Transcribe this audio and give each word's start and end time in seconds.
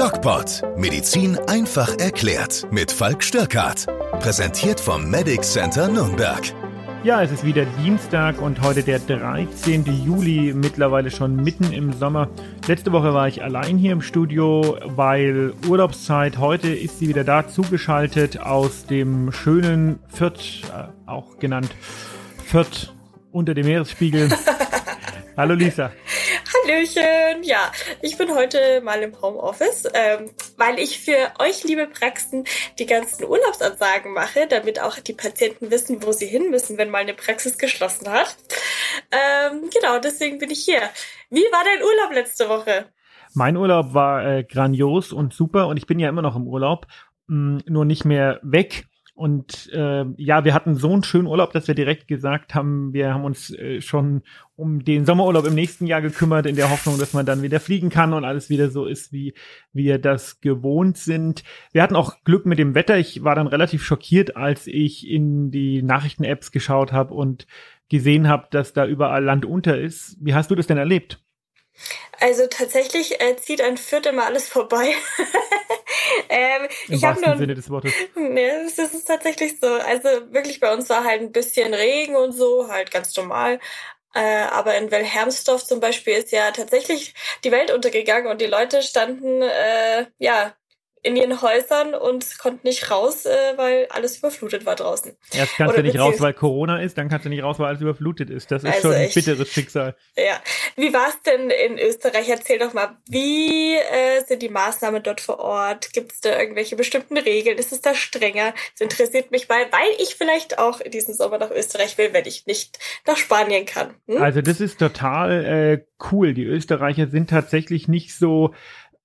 DocPod. 0.00 0.62
Medizin 0.78 1.36
einfach 1.46 1.98
erklärt. 1.98 2.66
Mit 2.70 2.90
Falk 2.90 3.22
Störkart. 3.22 3.84
Präsentiert 4.20 4.80
vom 4.80 5.10
Medic 5.10 5.44
Center 5.44 5.88
Nürnberg. 5.88 6.40
Ja, 7.04 7.22
es 7.22 7.30
ist 7.30 7.44
wieder 7.44 7.66
Dienstag 7.84 8.40
und 8.40 8.62
heute 8.62 8.82
der 8.82 8.98
13. 9.00 9.84
Juli, 10.02 10.54
mittlerweile 10.54 11.10
schon 11.10 11.36
mitten 11.36 11.70
im 11.70 11.92
Sommer. 11.92 12.30
Letzte 12.66 12.92
Woche 12.92 13.12
war 13.12 13.28
ich 13.28 13.42
allein 13.42 13.76
hier 13.76 13.92
im 13.92 14.00
Studio, 14.00 14.78
weil 14.86 15.52
Urlaubszeit. 15.68 16.38
Heute 16.38 16.70
ist 16.70 16.98
sie 16.98 17.08
wieder 17.08 17.24
da, 17.24 17.46
zugeschaltet 17.46 18.40
aus 18.40 18.86
dem 18.86 19.32
schönen 19.32 19.98
Fürth, 20.08 20.62
äh, 20.74 21.10
auch 21.10 21.38
genannt 21.38 21.76
Fürth 22.46 22.94
unter 23.32 23.52
dem 23.52 23.66
Meeresspiegel. 23.66 24.30
Hallo 25.36 25.52
Lisa. 25.52 25.90
Hallöchen. 26.70 27.42
Ja, 27.42 27.72
ich 28.00 28.16
bin 28.16 28.34
heute 28.34 28.80
mal 28.82 29.02
im 29.02 29.20
Homeoffice, 29.20 29.88
ähm, 29.92 30.30
weil 30.56 30.78
ich 30.78 31.00
für 31.00 31.32
euch, 31.40 31.64
liebe 31.64 31.86
Praxen, 31.86 32.44
die 32.78 32.86
ganzen 32.86 33.24
Urlaubsansagen 33.24 34.12
mache, 34.12 34.46
damit 34.48 34.80
auch 34.80 34.98
die 34.98 35.12
Patienten 35.12 35.70
wissen, 35.70 36.02
wo 36.04 36.12
sie 36.12 36.26
hin 36.26 36.50
müssen, 36.50 36.78
wenn 36.78 36.90
mal 36.90 36.98
eine 36.98 37.14
Praxis 37.14 37.58
geschlossen 37.58 38.10
hat. 38.10 38.36
Ähm, 39.10 39.68
genau, 39.74 39.98
deswegen 39.98 40.38
bin 40.38 40.50
ich 40.50 40.64
hier. 40.64 40.82
Wie 41.30 41.40
war 41.40 41.64
dein 41.64 41.82
Urlaub 41.82 42.14
letzte 42.14 42.48
Woche? 42.48 42.86
Mein 43.34 43.56
Urlaub 43.56 43.92
war 43.92 44.24
äh, 44.24 44.44
grandios 44.44 45.12
und 45.12 45.32
super 45.34 45.66
und 45.66 45.76
ich 45.76 45.86
bin 45.86 45.98
ja 45.98 46.08
immer 46.08 46.22
noch 46.22 46.36
im 46.36 46.46
Urlaub, 46.46 46.86
mh, 47.26 47.62
nur 47.66 47.84
nicht 47.84 48.04
mehr 48.04 48.38
weg 48.42 48.86
und 49.20 49.68
äh, 49.74 50.06
ja, 50.16 50.46
wir 50.46 50.54
hatten 50.54 50.76
so 50.76 50.90
einen 50.94 51.04
schönen 51.04 51.26
Urlaub, 51.26 51.52
dass 51.52 51.68
wir 51.68 51.74
direkt 51.74 52.08
gesagt 52.08 52.54
haben, 52.54 52.94
wir 52.94 53.12
haben 53.12 53.26
uns 53.26 53.50
äh, 53.50 53.82
schon 53.82 54.22
um 54.56 54.82
den 54.82 55.04
Sommerurlaub 55.04 55.46
im 55.46 55.54
nächsten 55.54 55.86
Jahr 55.86 56.00
gekümmert, 56.00 56.46
in 56.46 56.56
der 56.56 56.70
Hoffnung, 56.70 56.98
dass 56.98 57.12
man 57.12 57.26
dann 57.26 57.42
wieder 57.42 57.60
fliegen 57.60 57.90
kann 57.90 58.14
und 58.14 58.24
alles 58.24 58.48
wieder 58.48 58.70
so 58.70 58.86
ist, 58.86 59.12
wie 59.12 59.34
wir 59.74 59.98
das 59.98 60.40
gewohnt 60.40 60.96
sind. 60.96 61.44
Wir 61.70 61.82
hatten 61.82 61.96
auch 61.96 62.24
Glück 62.24 62.46
mit 62.46 62.58
dem 62.58 62.74
Wetter. 62.74 62.96
Ich 62.96 63.22
war 63.22 63.34
dann 63.34 63.46
relativ 63.46 63.84
schockiert, 63.84 64.38
als 64.38 64.66
ich 64.66 65.06
in 65.06 65.50
die 65.50 65.82
Nachrichten-Apps 65.82 66.50
geschaut 66.50 66.90
habe 66.90 67.12
und 67.12 67.46
gesehen 67.90 68.26
habe, 68.26 68.46
dass 68.50 68.72
da 68.72 68.86
überall 68.86 69.22
Land 69.22 69.44
unter 69.44 69.78
ist. 69.78 70.16
Wie 70.18 70.32
hast 70.32 70.50
du 70.50 70.54
das 70.54 70.66
denn 70.66 70.78
erlebt? 70.78 71.22
Also 72.20 72.46
tatsächlich 72.46 73.20
äh, 73.20 73.36
zieht 73.36 73.62
ein 73.62 73.78
Fürth 73.78 74.06
immer 74.06 74.26
alles 74.26 74.48
vorbei. 74.48 74.94
ähm, 76.28 76.68
Im 76.88 76.94
ich 76.94 77.02
wahrsten 77.02 77.28
nur, 77.28 77.38
Sinne 77.38 77.54
des 77.54 77.70
Wortes. 77.70 77.92
Nee, 78.14 78.50
das 78.76 78.92
ist 78.92 79.06
tatsächlich 79.06 79.58
so. 79.60 79.68
Also 79.68 80.08
wirklich 80.30 80.60
bei 80.60 80.72
uns 80.72 80.88
war 80.90 81.04
halt 81.04 81.22
ein 81.22 81.32
bisschen 81.32 81.72
Regen 81.72 82.16
und 82.16 82.32
so, 82.32 82.68
halt 82.68 82.90
ganz 82.90 83.16
normal. 83.16 83.58
Äh, 84.12 84.42
aber 84.50 84.76
in 84.76 84.90
Wilhelmsdorf 84.90 85.64
zum 85.64 85.80
Beispiel 85.80 86.14
ist 86.14 86.32
ja 86.32 86.50
tatsächlich 86.50 87.14
die 87.44 87.52
Welt 87.52 87.70
untergegangen 87.70 88.30
und 88.30 88.40
die 88.40 88.46
Leute 88.46 88.82
standen 88.82 89.40
äh, 89.40 90.06
ja 90.18 90.52
in 91.02 91.16
ihren 91.16 91.40
Häusern 91.40 91.94
und 91.94 92.38
konnten 92.38 92.66
nicht 92.66 92.90
raus, 92.90 93.24
äh, 93.24 93.30
weil 93.56 93.86
alles 93.90 94.18
überflutet 94.18 94.66
war 94.66 94.76
draußen. 94.76 95.16
Erst 95.32 95.56
kannst 95.56 95.74
Oder 95.74 95.82
du 95.82 95.88
nicht 95.88 95.98
raus, 95.98 96.16
weil 96.20 96.34
Corona 96.34 96.82
ist, 96.82 96.98
dann 96.98 97.08
kannst 97.08 97.24
du 97.24 97.30
nicht 97.30 97.42
raus, 97.42 97.58
weil 97.58 97.68
alles 97.68 97.80
überflutet 97.80 98.28
ist. 98.28 98.50
Das 98.50 98.64
ist 98.64 98.70
also 98.70 98.88
schon 98.88 98.96
ein 98.96 99.10
bitteres 99.12 99.48
Schicksal. 99.50 99.96
Ja. 100.16 100.40
Wie 100.76 100.92
war 100.92 101.08
es 101.08 101.22
denn 101.22 101.48
in 101.50 101.78
Österreich? 101.78 102.28
Erzähl 102.28 102.58
doch 102.58 102.74
mal, 102.74 102.96
wie 103.08 103.74
äh, 103.74 104.24
sind 104.26 104.42
die 104.42 104.50
Maßnahmen 104.50 105.02
dort 105.02 105.22
vor 105.22 105.38
Ort? 105.38 105.92
Gibt 105.92 106.12
es 106.12 106.20
da 106.20 106.38
irgendwelche 106.38 106.76
bestimmten 106.76 107.16
Regeln? 107.16 107.56
Ist 107.56 107.72
es 107.72 107.80
da 107.80 107.94
strenger? 107.94 108.52
Das 108.72 108.80
interessiert 108.80 109.30
mich 109.30 109.48
mal, 109.48 109.66
weil 109.70 109.90
ich 109.98 110.16
vielleicht 110.16 110.58
auch 110.58 110.80
in 110.80 110.90
diesem 110.90 111.14
Sommer 111.14 111.38
nach 111.38 111.50
Österreich 111.50 111.96
will, 111.96 112.12
wenn 112.12 112.26
ich 112.26 112.46
nicht 112.46 112.78
nach 113.06 113.16
Spanien 113.16 113.64
kann. 113.64 113.94
Hm? 114.06 114.20
Also 114.22 114.42
das 114.42 114.60
ist 114.60 114.78
total 114.78 115.44
äh, 115.44 115.84
cool. 116.12 116.34
Die 116.34 116.44
Österreicher 116.44 117.06
sind 117.06 117.30
tatsächlich 117.30 117.88
nicht 117.88 118.14
so 118.14 118.52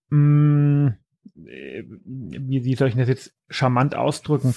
mh, 0.09 0.89
mm, 0.89 0.97
wie, 1.33 2.63
wie 2.63 2.75
soll 2.75 2.89
ich 2.89 2.95
das 2.95 3.07
jetzt 3.07 3.33
charmant 3.49 3.95
ausdrücken? 3.95 4.55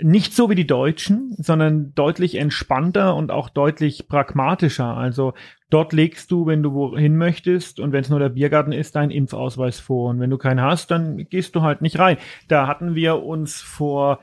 Nicht 0.00 0.32
so 0.32 0.48
wie 0.48 0.54
die 0.54 0.66
Deutschen, 0.66 1.34
sondern 1.38 1.92
deutlich 1.94 2.36
entspannter 2.36 3.16
und 3.16 3.32
auch 3.32 3.48
deutlich 3.48 4.06
pragmatischer. 4.06 4.96
Also 4.96 5.34
dort 5.70 5.92
legst 5.92 6.30
du, 6.30 6.46
wenn 6.46 6.62
du 6.62 6.72
wohin 6.72 7.16
möchtest 7.16 7.80
und 7.80 7.92
wenn 7.92 8.02
es 8.02 8.08
nur 8.08 8.20
der 8.20 8.28
Biergarten 8.28 8.72
ist, 8.72 8.94
deinen 8.94 9.10
Impfausweis 9.10 9.80
vor. 9.80 10.10
Und 10.10 10.20
wenn 10.20 10.30
du 10.30 10.38
keinen 10.38 10.62
hast, 10.62 10.92
dann 10.92 11.28
gehst 11.28 11.56
du 11.56 11.62
halt 11.62 11.82
nicht 11.82 11.98
rein. 11.98 12.16
Da 12.46 12.68
hatten 12.68 12.94
wir 12.94 13.24
uns 13.24 13.60
vor 13.60 14.20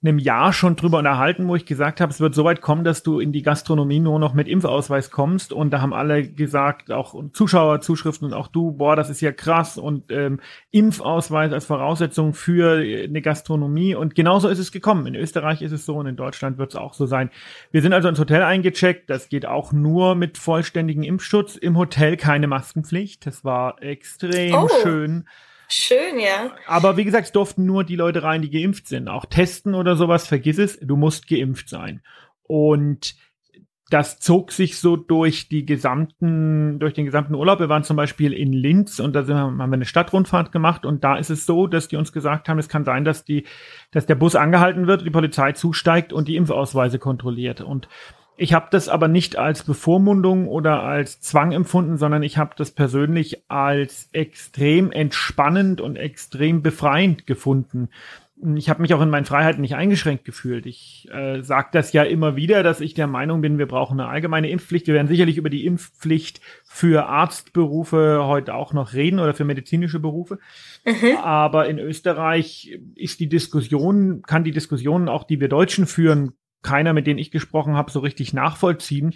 einem 0.00 0.20
Jahr 0.20 0.52
schon 0.52 0.76
drüber 0.76 0.98
unterhalten, 0.98 1.48
wo 1.48 1.56
ich 1.56 1.66
gesagt 1.66 2.00
habe, 2.00 2.12
es 2.12 2.20
wird 2.20 2.32
so 2.32 2.44
weit 2.44 2.60
kommen, 2.60 2.84
dass 2.84 3.02
du 3.02 3.18
in 3.18 3.32
die 3.32 3.42
Gastronomie 3.42 3.98
nur 3.98 4.20
noch 4.20 4.32
mit 4.32 4.46
Impfausweis 4.46 5.10
kommst. 5.10 5.52
Und 5.52 5.70
da 5.70 5.80
haben 5.80 5.92
alle 5.92 6.22
gesagt, 6.22 6.92
auch 6.92 7.16
Zuschauer, 7.32 7.80
Zuschriften 7.80 8.28
und 8.28 8.32
auch 8.32 8.46
du, 8.46 8.70
boah, 8.70 8.94
das 8.94 9.10
ist 9.10 9.20
ja 9.20 9.32
krass 9.32 9.76
und 9.76 10.12
ähm, 10.12 10.38
Impfausweis 10.70 11.52
als 11.52 11.64
Voraussetzung 11.64 12.32
für 12.32 12.78
eine 12.78 13.20
Gastronomie. 13.22 13.96
Und 13.96 14.14
genauso 14.14 14.48
ist 14.48 14.60
es 14.60 14.70
gekommen. 14.70 15.04
In 15.06 15.16
Österreich 15.16 15.62
ist 15.62 15.72
es 15.72 15.84
so 15.84 15.96
und 15.96 16.06
in 16.06 16.16
Deutschland 16.16 16.58
wird 16.58 16.70
es 16.70 16.76
auch 16.76 16.94
so 16.94 17.06
sein. 17.06 17.30
Wir 17.72 17.82
sind 17.82 17.92
also 17.92 18.08
ins 18.08 18.20
Hotel 18.20 18.42
eingecheckt. 18.42 19.10
Das 19.10 19.28
geht 19.28 19.46
auch 19.46 19.72
nur 19.72 20.14
mit 20.14 20.38
vollständigem 20.38 21.02
Impfschutz. 21.02 21.56
Im 21.56 21.76
Hotel 21.76 22.16
keine 22.16 22.46
Maskenpflicht. 22.46 23.26
Das 23.26 23.44
war 23.44 23.82
extrem 23.82 24.54
oh. 24.54 24.68
schön. 24.82 25.24
Schön, 25.68 26.18
ja. 26.18 26.50
Aber 26.66 26.96
wie 26.96 27.04
gesagt, 27.04 27.26
es 27.26 27.32
durften 27.32 27.66
nur 27.66 27.84
die 27.84 27.96
Leute 27.96 28.22
rein, 28.22 28.40
die 28.40 28.50
geimpft 28.50 28.88
sind. 28.88 29.08
Auch 29.08 29.26
testen 29.26 29.74
oder 29.74 29.96
sowas, 29.96 30.26
vergiss 30.26 30.58
es, 30.58 30.78
du 30.80 30.96
musst 30.96 31.28
geimpft 31.28 31.68
sein. 31.68 32.02
Und 32.42 33.14
das 33.90 34.18
zog 34.18 34.52
sich 34.52 34.78
so 34.78 34.96
durch 34.96 35.48
die 35.48 35.64
gesamten, 35.64 36.78
durch 36.78 36.94
den 36.94 37.06
gesamten 37.06 37.34
Urlaub. 37.34 37.60
Wir 37.60 37.68
waren 37.68 37.84
zum 37.84 37.96
Beispiel 37.96 38.32
in 38.32 38.52
Linz 38.52 38.98
und 38.98 39.14
da 39.14 39.26
wir, 39.28 39.36
haben 39.36 39.56
wir 39.56 39.64
eine 39.64 39.84
Stadtrundfahrt 39.84 40.52
gemacht 40.52 40.84
und 40.84 41.04
da 41.04 41.16
ist 41.16 41.30
es 41.30 41.46
so, 41.46 41.66
dass 41.66 41.88
die 41.88 41.96
uns 41.96 42.12
gesagt 42.12 42.48
haben, 42.48 42.58
es 42.58 42.68
kann 42.68 42.84
sein, 42.84 43.04
dass 43.04 43.24
die, 43.24 43.46
dass 43.90 44.06
der 44.06 44.14
Bus 44.14 44.36
angehalten 44.36 44.86
wird, 44.86 45.06
die 45.06 45.10
Polizei 45.10 45.52
zusteigt 45.52 46.12
und 46.12 46.28
die 46.28 46.36
Impfausweise 46.36 46.98
kontrolliert. 46.98 47.62
Und 47.62 47.88
ich 48.40 48.54
habe 48.54 48.68
das 48.70 48.88
aber 48.88 49.08
nicht 49.08 49.36
als 49.36 49.64
Bevormundung 49.64 50.46
oder 50.46 50.84
als 50.84 51.20
Zwang 51.20 51.50
empfunden, 51.50 51.98
sondern 51.98 52.22
ich 52.22 52.38
habe 52.38 52.54
das 52.56 52.70
persönlich 52.70 53.50
als 53.50 54.08
extrem 54.12 54.92
entspannend 54.92 55.80
und 55.80 55.96
extrem 55.96 56.62
befreiend 56.62 57.26
gefunden. 57.26 57.88
Ich 58.54 58.70
habe 58.70 58.80
mich 58.80 58.94
auch 58.94 59.00
in 59.00 59.10
meinen 59.10 59.24
Freiheiten 59.24 59.60
nicht 59.60 59.74
eingeschränkt 59.74 60.24
gefühlt. 60.24 60.66
Ich 60.66 61.08
äh, 61.12 61.42
sage 61.42 61.70
das 61.72 61.92
ja 61.92 62.04
immer 62.04 62.36
wieder, 62.36 62.62
dass 62.62 62.80
ich 62.80 62.94
der 62.94 63.08
Meinung 63.08 63.40
bin, 63.40 63.58
wir 63.58 63.66
brauchen 63.66 63.98
eine 63.98 64.08
allgemeine 64.08 64.48
Impfpflicht. 64.48 64.86
Wir 64.86 64.94
werden 64.94 65.08
sicherlich 65.08 65.36
über 65.36 65.50
die 65.50 65.66
Impfpflicht 65.66 66.40
für 66.64 67.06
Arztberufe 67.06 68.20
heute 68.22 68.54
auch 68.54 68.72
noch 68.72 68.92
reden 68.92 69.18
oder 69.18 69.34
für 69.34 69.44
medizinische 69.44 69.98
Berufe. 69.98 70.38
Mhm. 70.84 71.16
Aber 71.24 71.68
in 71.68 71.80
Österreich 71.80 72.78
ist 72.94 73.18
die 73.18 73.28
Diskussion, 73.28 74.22
kann 74.22 74.44
die 74.44 74.52
Diskussion 74.52 75.08
auch, 75.08 75.24
die 75.24 75.40
wir 75.40 75.48
Deutschen 75.48 75.88
führen, 75.88 76.34
keiner, 76.68 76.92
mit 76.92 77.06
denen 77.06 77.18
ich 77.18 77.30
gesprochen 77.30 77.76
habe, 77.76 77.90
so 77.90 78.00
richtig 78.00 78.34
nachvollziehen, 78.34 79.14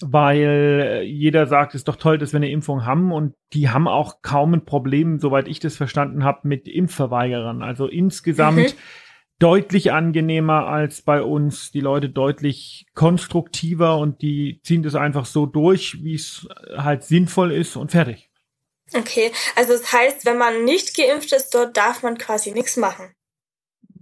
weil 0.00 1.02
jeder 1.04 1.46
sagt, 1.46 1.74
es 1.74 1.80
ist 1.80 1.88
doch 1.88 1.96
toll, 1.96 2.18
dass 2.18 2.32
wir 2.32 2.38
eine 2.38 2.50
Impfung 2.50 2.84
haben 2.84 3.12
und 3.12 3.34
die 3.52 3.68
haben 3.70 3.88
auch 3.88 4.22
kaum 4.22 4.54
ein 4.54 4.64
Problem, 4.64 5.18
soweit 5.18 5.48
ich 5.48 5.58
das 5.58 5.76
verstanden 5.76 6.24
habe, 6.24 6.46
mit 6.46 6.68
Impfverweigerern. 6.68 7.62
Also 7.62 7.86
insgesamt 7.86 8.58
mhm. 8.58 8.78
deutlich 9.40 9.92
angenehmer 9.92 10.66
als 10.66 11.02
bei 11.02 11.20
uns, 11.22 11.72
die 11.72 11.80
Leute 11.80 12.08
deutlich 12.10 12.86
konstruktiver 12.94 13.98
und 13.98 14.22
die 14.22 14.60
ziehen 14.62 14.82
das 14.82 14.94
einfach 14.94 15.26
so 15.26 15.46
durch, 15.46 16.02
wie 16.04 16.14
es 16.14 16.46
halt 16.76 17.02
sinnvoll 17.02 17.52
ist 17.52 17.76
und 17.76 17.90
fertig. 17.90 18.30
Okay, 18.92 19.32
also 19.56 19.72
das 19.72 19.92
heißt, 19.92 20.26
wenn 20.26 20.38
man 20.38 20.64
nicht 20.64 20.96
geimpft 20.96 21.32
ist, 21.32 21.54
dort 21.54 21.76
darf 21.76 22.02
man 22.02 22.18
quasi 22.18 22.52
nichts 22.52 22.76
machen. 22.76 23.13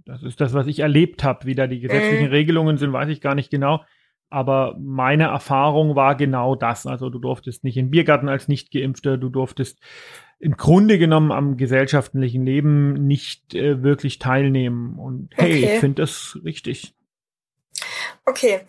Das 0.05 0.23
ist 0.23 0.41
das, 0.41 0.53
was 0.53 0.67
ich 0.67 0.79
erlebt 0.79 1.23
habe. 1.23 1.45
Wie 1.45 1.55
da 1.55 1.67
die 1.67 1.79
gesetzlichen 1.79 2.27
mhm. 2.27 2.31
Regelungen 2.31 2.77
sind, 2.77 2.93
weiß 2.93 3.09
ich 3.09 3.21
gar 3.21 3.35
nicht 3.35 3.49
genau. 3.49 3.83
Aber 4.29 4.75
meine 4.79 5.25
Erfahrung 5.25 5.95
war 5.95 6.15
genau 6.15 6.55
das. 6.55 6.87
Also 6.87 7.09
du 7.09 7.19
durftest 7.19 7.63
nicht 7.63 7.77
in 7.77 7.91
Biergarten 7.91 8.29
als 8.29 8.47
Nicht-Geimpfter, 8.47 9.17
du 9.17 9.29
durftest 9.29 9.79
im 10.39 10.57
Grunde 10.57 10.97
genommen 10.97 11.31
am 11.31 11.55
gesellschaftlichen 11.55 12.43
Leben 12.43 12.93
nicht 13.05 13.53
äh, 13.53 13.83
wirklich 13.83 14.19
teilnehmen. 14.19 14.97
Und 14.97 15.29
hey, 15.35 15.63
okay. 15.63 15.73
ich 15.75 15.79
finde 15.79 16.01
das 16.01 16.37
richtig. 16.43 16.95
Okay. 18.25 18.61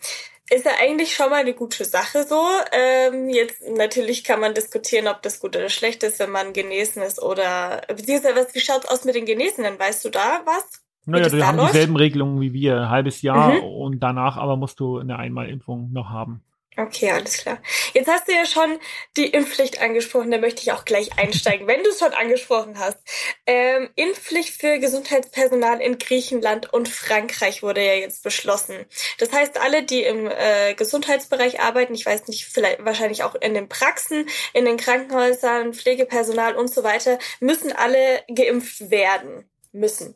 Ist 0.51 0.67
ja 0.67 0.73
eigentlich 0.79 1.15
schon 1.15 1.31
mal 1.31 1.41
eine 1.41 1.55
gute 1.55 1.87
Sache 1.87 2.25
so. 2.25 2.43
Ähm, 2.71 3.31
jetzt 3.31 3.63
natürlich 3.67 4.23
kann 4.23 4.41
man 4.41 4.53
diskutieren, 4.53 5.09
ob 5.09 5.23
das 5.23 5.41
gut 5.41 5.57
oder 5.57 5.71
schlecht 5.71 6.03
ist, 6.03 6.21
wenn 6.21 6.31
man 6.31 6.53
genesen 6.53 7.03
ist 7.03 7.23
oder 7.23 7.81
beziehungsweise 7.89 8.49
wie 8.53 8.61
schaut's 8.61 8.87
aus 8.87 9.07
mit 9.07 9.15
den 9.15 9.25
Genesenen? 9.25 9.79
Weißt 9.79 10.05
du 10.05 10.11
da 10.11 10.43
was? 10.45 10.84
Naja, 11.06 11.29
die 11.29 11.43
haben 11.43 11.56
läuft? 11.56 11.75
dieselben 11.75 11.97
Regelungen 11.97 12.41
wie 12.41 12.53
wir, 12.53 12.81
ein 12.83 12.89
halbes 12.91 13.23
Jahr 13.23 13.55
mhm. 13.55 13.62
und 13.62 14.01
danach 14.01 14.37
aber 14.37 14.56
musst 14.56 14.81
du 14.81 14.99
eine 14.99 15.19
Einmalimpfung 15.19 15.93
noch 15.93 16.11
haben. 16.11 16.43
Okay, 16.77 17.12
alles 17.12 17.37
klar. 17.37 17.59
Jetzt 17.93 18.09
hast 18.09 18.27
du 18.27 18.33
ja 18.33 18.45
schon 18.45 18.81
die 19.17 19.27
Impfpflicht 19.27 19.81
angesprochen, 19.81 20.33
da 20.33 20.39
möchte 20.39 20.62
ich 20.62 20.73
auch 20.73 20.85
gleich 20.85 21.11
einsteigen, 21.19 21.69
wenn 21.69 21.85
du 21.85 21.91
es 21.91 22.01
schon 22.01 22.12
angesprochen 22.12 22.79
hast. 22.79 22.99
Ähm, 23.47 23.91
Impfpflicht 23.95 24.61
für 24.61 24.81
Gesundheitspersonal 24.81 25.81
in 25.81 25.99
Griechenland 25.99 26.73
und 26.73 26.89
Frankreich 26.89 27.62
wurde 27.62 27.85
ja 27.85 27.95
jetzt 27.95 28.25
beschlossen. 28.25 28.87
Das 29.19 29.33
heißt, 29.33 29.61
alle, 29.61 29.85
die 29.85 30.03
im 30.03 30.27
äh, 30.27 30.75
Gesundheitsbereich 30.75 31.61
arbeiten, 31.61 31.95
ich 31.95 32.06
weiß 32.06 32.27
nicht, 32.27 32.47
vielleicht 32.47 32.85
wahrscheinlich 32.85 33.23
auch 33.23 33.37
in 33.37 33.55
den 33.55 33.69
Praxen, 33.69 34.27
in 34.53 34.65
den 34.65 34.77
Krankenhäusern, 34.77 35.75
Pflegepersonal 35.75 36.56
und 36.56 36.73
so 36.73 36.83
weiter, 36.83 37.19
müssen 37.39 37.71
alle 37.71 38.23
geimpft 38.35 38.91
werden 38.91 39.49
müssen. 39.75 40.15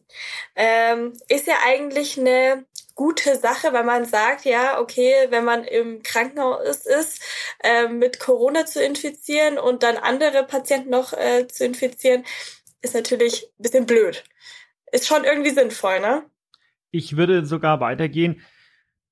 Ähm, 0.57 1.13
ist 1.29 1.47
ja 1.47 1.55
eigentlich 1.67 2.19
eine 2.19 2.65
gute 2.95 3.37
Sache, 3.37 3.73
weil 3.73 3.85
man 3.85 4.05
sagt, 4.07 4.45
ja, 4.45 4.81
okay, 4.81 5.13
wenn 5.31 5.45
man 5.45 5.65
im 5.65 6.03
Krankenhaus 6.03 6.85
ist, 6.85 7.23
äh, 7.63 7.89
mit 7.89 8.19
Corona 8.19 8.67
zu 8.67 8.83
infizieren 8.83 9.59
und 9.59 9.83
dann 9.83 9.97
andere 9.97 10.45
Patienten 10.45 10.91
noch 10.91 11.13
äh, 11.13 11.47
zu 11.47 11.65
infizieren, 11.65 12.25
ist 12.83 12.95
natürlich 12.95 13.45
ein 13.59 13.63
bisschen 13.63 13.87
blöd. 13.87 14.25
Ist 14.91 15.07
schon 15.07 15.25
irgendwie 15.25 15.51
sinnvoll, 15.51 16.01
ne? 16.01 16.25
Ich 16.91 17.17
würde 17.17 17.45
sogar 17.45 17.81
weitergehen 17.81 18.43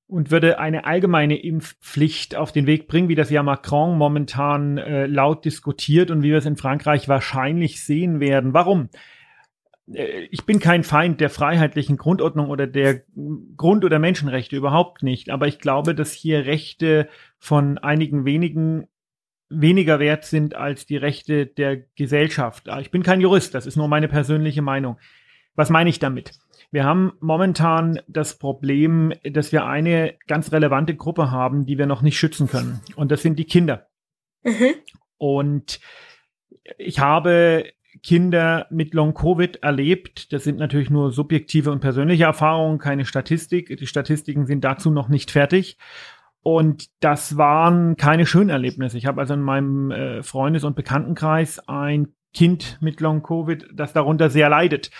und 0.07 0.31
würde 0.31 0.59
eine 0.59 0.85
allgemeine 0.85 1.41
Impfpflicht 1.41 2.35
auf 2.35 2.51
den 2.51 2.65
Weg 2.65 2.87
bringen, 2.87 3.09
wie 3.09 3.15
das 3.15 3.29
ja 3.29 3.43
Macron 3.43 3.97
momentan 3.97 4.77
äh, 4.77 5.05
laut 5.05 5.45
diskutiert 5.45 6.11
und 6.11 6.23
wie 6.23 6.31
wir 6.31 6.37
es 6.37 6.45
in 6.45 6.57
Frankreich 6.57 7.07
wahrscheinlich 7.07 7.83
sehen 7.83 8.19
werden. 8.19 8.53
Warum? 8.53 8.89
Äh, 9.93 10.27
ich 10.31 10.45
bin 10.45 10.59
kein 10.59 10.83
Feind 10.83 11.21
der 11.21 11.29
freiheitlichen 11.29 11.97
Grundordnung 11.97 12.49
oder 12.49 12.67
der 12.67 13.03
Grund- 13.55 13.85
oder 13.85 13.99
Menschenrechte, 13.99 14.55
überhaupt 14.55 15.03
nicht. 15.03 15.29
Aber 15.29 15.47
ich 15.47 15.59
glaube, 15.59 15.95
dass 15.95 16.13
hier 16.13 16.45
Rechte 16.45 17.07
von 17.37 17.77
einigen 17.77 18.25
wenigen 18.25 18.87
weniger 19.49 19.99
wert 19.99 20.25
sind 20.25 20.55
als 20.55 20.85
die 20.85 20.97
Rechte 20.97 21.45
der 21.45 21.77
Gesellschaft. 21.95 22.67
Ah, 22.67 22.81
ich 22.81 22.91
bin 22.91 23.01
kein 23.01 23.21
Jurist, 23.21 23.53
das 23.53 23.65
ist 23.65 23.77
nur 23.77 23.87
meine 23.87 24.09
persönliche 24.09 24.61
Meinung. 24.61 24.97
Was 25.55 25.69
meine 25.69 25.89
ich 25.89 25.99
damit? 25.99 26.33
Wir 26.69 26.83
haben 26.83 27.13
momentan 27.21 28.01
das 28.07 28.37
Problem, 28.37 29.13
dass 29.23 29.51
wir 29.51 29.65
eine 29.65 30.15
ganz 30.27 30.51
relevante 30.51 30.95
Gruppe 30.95 31.31
haben, 31.31 31.65
die 31.65 31.77
wir 31.77 31.85
noch 31.85 32.01
nicht 32.01 32.19
schützen 32.19 32.47
können. 32.49 32.81
Und 32.95 33.09
das 33.11 33.21
sind 33.21 33.39
die 33.39 33.45
Kinder. 33.45 33.87
Mhm. 34.43 34.75
Und 35.17 35.79
ich 36.77 36.99
habe 36.99 37.71
Kinder 38.03 38.67
mit 38.69 38.93
Long-Covid 38.93 39.57
erlebt. 39.63 40.31
Das 40.33 40.43
sind 40.43 40.57
natürlich 40.57 40.89
nur 40.89 41.11
subjektive 41.11 41.71
und 41.71 41.79
persönliche 41.79 42.25
Erfahrungen, 42.25 42.79
keine 42.79 43.05
Statistik. 43.05 43.75
Die 43.77 43.87
Statistiken 43.87 44.45
sind 44.45 44.63
dazu 44.63 44.91
noch 44.91 45.09
nicht 45.09 45.31
fertig. 45.31 45.77
Und 46.41 46.87
das 47.01 47.35
waren 47.35 47.97
keine 47.97 48.25
schönen 48.25 48.49
Erlebnisse. 48.49 48.97
Ich 48.97 49.05
habe 49.05 49.19
also 49.19 49.33
in 49.33 49.41
meinem 49.41 49.91
äh, 49.91 50.23
Freundes- 50.23 50.63
und 50.63 50.75
Bekanntenkreis 50.75 51.59
ein 51.67 52.13
Kind 52.33 52.77
mit 52.81 53.01
Long-Covid, 53.01 53.67
das 53.73 53.93
darunter 53.93 54.29
sehr 54.29 54.47
leidet. 54.47 54.91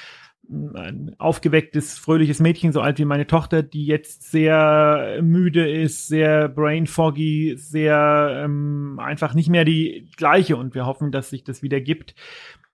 Ein 0.50 1.16
aufgewecktes, 1.20 1.98
fröhliches 1.98 2.40
Mädchen, 2.40 2.72
so 2.72 2.82
alt 2.82 3.00
wie 3.00 3.06
meine 3.06 3.28
Tochter, 3.28 3.64
die 3.64 3.86
jetzt 3.86 4.30
sehr 4.30 5.20
müde 5.22 5.70
ist, 5.70 6.08
sehr 6.08 6.50
brain 6.50 6.88
foggy, 6.88 7.56
sehr 7.58 8.44
ähm, 8.44 9.00
einfach 9.02 9.34
nicht 9.34 9.50
mehr 9.50 9.66
die 9.66 10.10
gleiche. 10.18 10.58
Und 10.58 10.74
wir 10.74 10.86
hoffen, 10.86 11.12
dass 11.12 11.30
sich 11.30 11.44
das 11.44 11.62
wieder 11.62 11.80
gibt. 11.80 12.16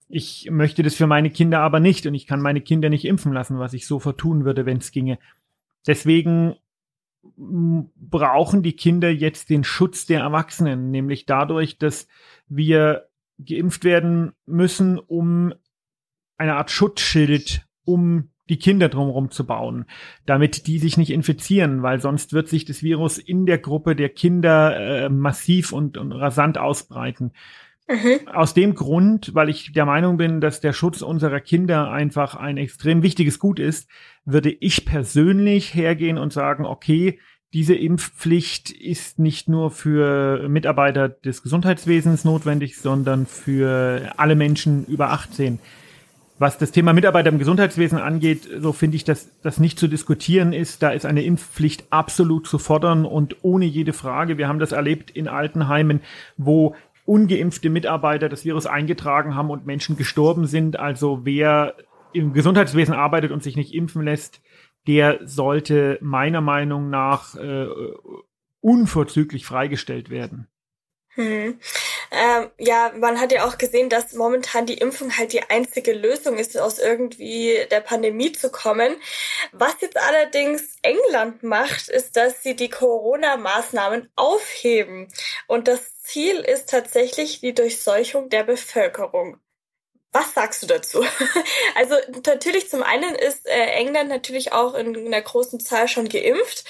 Ich 0.09 0.49
möchte 0.51 0.83
das 0.83 0.95
für 0.95 1.07
meine 1.07 1.29
Kinder 1.29 1.59
aber 1.59 1.79
nicht 1.79 2.05
und 2.05 2.13
ich 2.13 2.27
kann 2.27 2.41
meine 2.41 2.61
Kinder 2.61 2.89
nicht 2.89 3.05
impfen 3.05 3.33
lassen, 3.33 3.59
was 3.59 3.73
ich 3.73 3.87
sofort 3.87 4.19
tun 4.19 4.45
würde, 4.45 4.65
wenn 4.65 4.77
es 4.77 4.91
ginge. 4.91 5.17
Deswegen 5.87 6.55
brauchen 7.35 8.63
die 8.63 8.75
Kinder 8.75 9.09
jetzt 9.09 9.49
den 9.49 9.63
Schutz 9.63 10.05
der 10.05 10.21
Erwachsenen, 10.21 10.91
nämlich 10.91 11.25
dadurch, 11.25 11.77
dass 11.77 12.07
wir 12.47 13.07
geimpft 13.39 13.83
werden 13.85 14.33
müssen, 14.45 14.99
um 14.99 15.53
eine 16.37 16.55
Art 16.55 16.71
Schutzschild 16.71 17.65
um 17.85 18.29
die 18.49 18.57
Kinder 18.57 18.89
drumherum 18.89 19.31
zu 19.31 19.45
bauen, 19.45 19.85
damit 20.25 20.67
die 20.67 20.79
sich 20.79 20.97
nicht 20.97 21.11
infizieren, 21.11 21.81
weil 21.81 22.01
sonst 22.01 22.33
wird 22.33 22.49
sich 22.49 22.65
das 22.65 22.83
Virus 22.83 23.17
in 23.17 23.45
der 23.45 23.57
Gruppe 23.57 23.95
der 23.95 24.09
Kinder 24.09 24.77
äh, 24.77 25.09
massiv 25.09 25.71
und, 25.71 25.97
und 25.97 26.11
rasant 26.11 26.57
ausbreiten. 26.57 27.31
Mhm. 27.87 28.27
Aus 28.27 28.53
dem 28.53 28.75
Grund, 28.75 29.35
weil 29.35 29.49
ich 29.49 29.73
der 29.73 29.85
Meinung 29.85 30.17
bin, 30.17 30.39
dass 30.39 30.61
der 30.61 30.73
Schutz 30.73 31.01
unserer 31.01 31.41
Kinder 31.41 31.91
einfach 31.91 32.35
ein 32.35 32.57
extrem 32.57 33.03
wichtiges 33.03 33.39
Gut 33.39 33.59
ist, 33.59 33.89
würde 34.25 34.51
ich 34.51 34.85
persönlich 34.85 35.73
hergehen 35.73 36.17
und 36.17 36.31
sagen, 36.31 36.65
okay, 36.65 37.19
diese 37.53 37.75
Impfpflicht 37.75 38.71
ist 38.71 39.19
nicht 39.19 39.47
nur 39.47 39.69
für 39.69 40.47
Mitarbeiter 40.49 41.09
des 41.09 41.43
Gesundheitswesens 41.43 42.25
notwendig, 42.25 42.77
sondern 42.77 43.27
für 43.27 44.11
alle 44.17 44.35
Menschen 44.35 44.85
über 44.85 45.11
18. 45.11 45.59
Was 46.39 46.57
das 46.57 46.71
Thema 46.71 46.93
Mitarbeiter 46.93 47.29
im 47.29 47.37
Gesundheitswesen 47.37 47.99
angeht, 47.99 48.49
so 48.59 48.73
finde 48.73 48.95
ich, 48.95 49.03
dass 49.03 49.29
das 49.43 49.59
nicht 49.59 49.77
zu 49.77 49.87
diskutieren 49.87 50.51
ist. 50.51 50.81
Da 50.81 50.89
ist 50.89 51.05
eine 51.05 51.23
Impfpflicht 51.23 51.85
absolut 51.91 52.47
zu 52.47 52.57
fordern 52.57 53.05
und 53.05 53.37
ohne 53.43 53.65
jede 53.65 53.93
Frage. 53.93 54.39
Wir 54.39 54.47
haben 54.47 54.57
das 54.57 54.71
erlebt 54.71 55.11
in 55.11 55.27
Altenheimen, 55.27 56.01
wo 56.35 56.75
ungeimpfte 57.05 57.69
Mitarbeiter 57.69 58.29
das 58.29 58.45
Virus 58.45 58.65
eingetragen 58.65 59.35
haben 59.35 59.49
und 59.49 59.65
Menschen 59.65 59.97
gestorben 59.97 60.45
sind. 60.45 60.79
Also 60.79 61.25
wer 61.25 61.75
im 62.13 62.33
Gesundheitswesen 62.33 62.93
arbeitet 62.93 63.31
und 63.31 63.43
sich 63.43 63.55
nicht 63.55 63.73
impfen 63.73 64.03
lässt, 64.03 64.41
der 64.87 65.19
sollte 65.25 65.97
meiner 66.01 66.41
Meinung 66.41 66.89
nach 66.89 67.35
äh, 67.35 67.67
unverzüglich 68.61 69.45
freigestellt 69.45 70.09
werden. 70.09 70.47
Hm. 71.15 71.55
Ähm, 72.15 72.51
ja, 72.59 72.91
man 72.95 73.19
hat 73.19 73.31
ja 73.31 73.47
auch 73.47 73.57
gesehen, 73.57 73.89
dass 73.89 74.13
momentan 74.13 74.67
die 74.67 74.77
Impfung 74.77 75.17
halt 75.17 75.33
die 75.33 75.49
einzige 75.49 75.93
Lösung 75.93 76.37
ist, 76.37 76.55
aus 76.59 76.77
irgendwie 76.77 77.65
der 77.71 77.81
Pandemie 77.81 78.31
zu 78.31 78.51
kommen. 78.51 78.95
Was 79.51 79.81
jetzt 79.81 79.97
allerdings 79.97 80.77
England 80.83 81.41
macht, 81.41 81.89
ist, 81.89 82.15
dass 82.15 82.43
sie 82.43 82.55
die 82.55 82.69
Corona-Maßnahmen 82.69 84.11
aufheben. 84.15 85.07
Und 85.47 85.67
das 85.67 86.01
Ziel 86.03 86.35
ist 86.39 86.69
tatsächlich 86.69 87.39
die 87.41 87.55
Durchseuchung 87.55 88.29
der 88.29 88.43
Bevölkerung. 88.43 89.37
Was 90.11 90.35
sagst 90.35 90.61
du 90.61 90.67
dazu? 90.67 91.03
also 91.75 91.95
natürlich 92.27 92.69
zum 92.69 92.83
einen 92.83 93.15
ist 93.15 93.47
äh, 93.47 93.71
England 93.71 94.09
natürlich 94.09 94.51
auch 94.53 94.75
in 94.75 94.95
einer 94.95 95.21
großen 95.21 95.59
Zahl 95.59 95.87
schon 95.87 96.07
geimpft. 96.09 96.63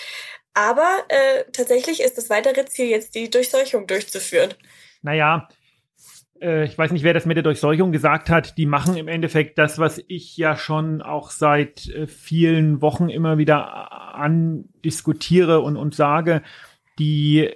Aber 0.53 1.03
äh, 1.09 1.43
tatsächlich 1.51 1.99
ist 2.01 2.17
das 2.17 2.29
weitere 2.29 2.65
Ziel 2.65 2.87
jetzt, 2.87 3.15
die 3.15 3.29
Durchseuchung 3.29 3.87
durchzuführen. 3.87 4.53
Naja, 5.03 5.47
äh, 6.41 6.65
ich 6.65 6.77
weiß 6.77 6.91
nicht, 6.91 7.03
wer 7.03 7.13
das 7.13 7.25
mit 7.25 7.37
der 7.37 7.43
Durchseuchung 7.43 7.91
gesagt 7.91 8.29
hat. 8.29 8.57
Die 8.57 8.65
machen 8.65 8.97
im 8.97 9.07
Endeffekt 9.07 9.57
das, 9.57 9.79
was 9.79 10.03
ich 10.07 10.35
ja 10.37 10.57
schon 10.57 11.01
auch 11.01 11.29
seit 11.29 11.87
äh, 11.89 12.07
vielen 12.07 12.81
Wochen 12.81 13.09
immer 13.09 13.37
wieder 13.37 14.15
andiskutiere 14.15 15.61
und, 15.61 15.77
und 15.77 15.93
sage. 15.93 16.41
Die 16.99 17.51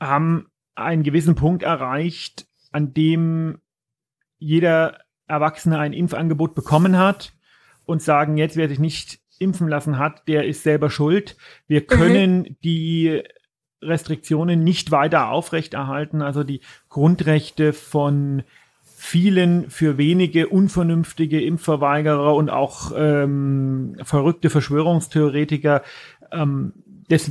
haben 0.00 0.48
einen 0.74 1.02
gewissen 1.02 1.34
Punkt 1.34 1.62
erreicht, 1.62 2.46
an 2.70 2.94
dem 2.94 3.58
jeder 4.38 4.98
Erwachsene 5.26 5.78
ein 5.78 5.92
Impfangebot 5.92 6.54
bekommen 6.54 6.96
hat 6.96 7.32
und 7.84 8.02
sagen 8.02 8.36
jetzt, 8.36 8.56
wer 8.56 8.68
sich 8.68 8.78
nicht 8.78 9.20
impfen 9.38 9.68
lassen 9.68 9.98
hat, 9.98 10.26
der 10.28 10.46
ist 10.46 10.62
selber 10.62 10.90
schuld. 10.90 11.36
Wir 11.66 11.82
mhm. 11.82 11.86
können 11.86 12.38
mhm. 12.38 12.56
die 12.62 13.22
Restriktionen 13.82 14.64
nicht 14.64 14.90
weiter 14.90 15.30
aufrechterhalten, 15.30 16.22
also 16.22 16.44
die 16.44 16.60
Grundrechte 16.88 17.72
von 17.72 18.42
vielen 18.82 19.70
für 19.70 19.96
wenige 19.96 20.48
unvernünftige 20.48 21.40
Impfverweigerer 21.40 22.34
und 22.34 22.50
auch 22.50 22.92
ähm, 22.96 23.96
verrückte 24.02 24.50
Verschwörungstheoretiker. 24.50 25.82
Ähm, 26.32 26.72
das, 27.08 27.30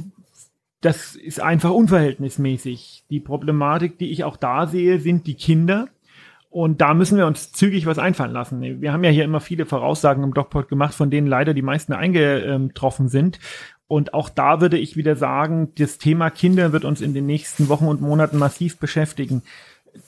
das 0.80 1.16
ist 1.16 1.42
einfach 1.42 1.72
unverhältnismäßig. 1.72 3.04
Die 3.10 3.20
Problematik, 3.20 3.98
die 3.98 4.12
ich 4.12 4.24
auch 4.24 4.38
da 4.38 4.68
sehe, 4.68 5.00
sind 5.00 5.28
die 5.28 5.36
Kinder, 5.36 5.90
und 6.50 6.82
da 6.82 6.94
müssen 6.94 7.18
wir 7.18 7.28
uns 7.28 7.52
zügig 7.52 7.86
was 7.86 8.00
einfallen 8.00 8.32
lassen. 8.32 8.82
Wir 8.82 8.94
haben 8.94 9.04
ja 9.04 9.12
hier 9.12 9.26
immer 9.26 9.42
viele 9.42 9.66
Voraussagen 9.66 10.24
im 10.24 10.34
DocPod 10.34 10.70
gemacht, 10.70 10.96
von 10.96 11.12
denen 11.12 11.28
leider 11.28 11.54
die 11.54 11.62
meisten 11.62 11.94
eingetroffen 11.94 13.10
sind. 13.10 13.40
Und 13.88 14.14
auch 14.14 14.30
da 14.30 14.60
würde 14.60 14.78
ich 14.78 14.98
wieder 14.98 15.16
sagen, 15.16 15.74
das 15.78 15.98
Thema 15.98 16.30
Kinder 16.30 16.74
wird 16.74 16.86
uns 16.86 17.02
in 17.02 17.14
den 17.14 17.26
nächsten 17.26 17.70
Wochen 17.70 17.88
und 17.88 18.02
Monaten 18.02 18.38
massiv 18.38 18.78
beschäftigen. 18.78 19.44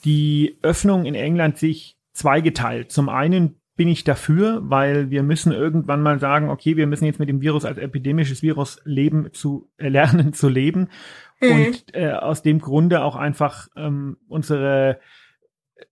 Die 0.04 0.58
Öffnung 0.62 1.06
in 1.06 1.16
England 1.16 1.58
sich 1.58 1.98
zweigeteilt. 2.12 2.92
Zum 2.92 3.08
einen 3.08 3.56
bin 3.80 3.88
ich 3.88 4.04
dafür, 4.04 4.60
weil 4.64 5.10
wir 5.10 5.24
müssen 5.24 5.54
irgendwann 5.54 6.02
mal 6.02 6.20
sagen, 6.20 6.50
okay, 6.50 6.76
wir 6.76 6.86
müssen 6.86 7.06
jetzt 7.06 7.20
mit 7.20 7.30
dem 7.30 7.40
Virus 7.40 7.64
als 7.64 7.78
epidemisches 7.78 8.42
Virus 8.42 8.82
leben 8.84 9.30
zu 9.32 9.70
äh, 9.78 9.88
lernen 9.88 10.34
zu 10.34 10.50
leben 10.50 10.90
mhm. 11.40 11.52
und 11.52 11.96
äh, 11.96 12.12
aus 12.12 12.42
dem 12.42 12.60
Grunde 12.60 13.02
auch 13.02 13.16
einfach 13.16 13.70
ähm, 13.78 14.18
unsere 14.28 15.00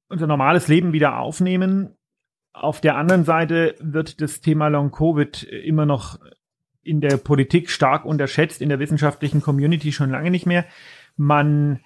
unser 0.10 0.28
normales 0.28 0.68
Leben 0.68 0.92
wieder 0.92 1.18
aufnehmen. 1.18 1.96
Auf 2.52 2.82
der 2.82 2.98
anderen 2.98 3.24
Seite 3.24 3.76
wird 3.80 4.20
das 4.20 4.42
Thema 4.42 4.68
Long 4.68 4.92
Covid 4.92 5.44
immer 5.44 5.86
noch 5.86 6.20
in 6.88 7.02
der 7.02 7.18
Politik 7.18 7.70
stark 7.70 8.06
unterschätzt, 8.06 8.62
in 8.62 8.70
der 8.70 8.80
wissenschaftlichen 8.80 9.42
Community 9.42 9.92
schon 9.92 10.10
lange 10.10 10.32
nicht 10.32 10.46
mehr. 10.46 10.66
Man 11.16 11.80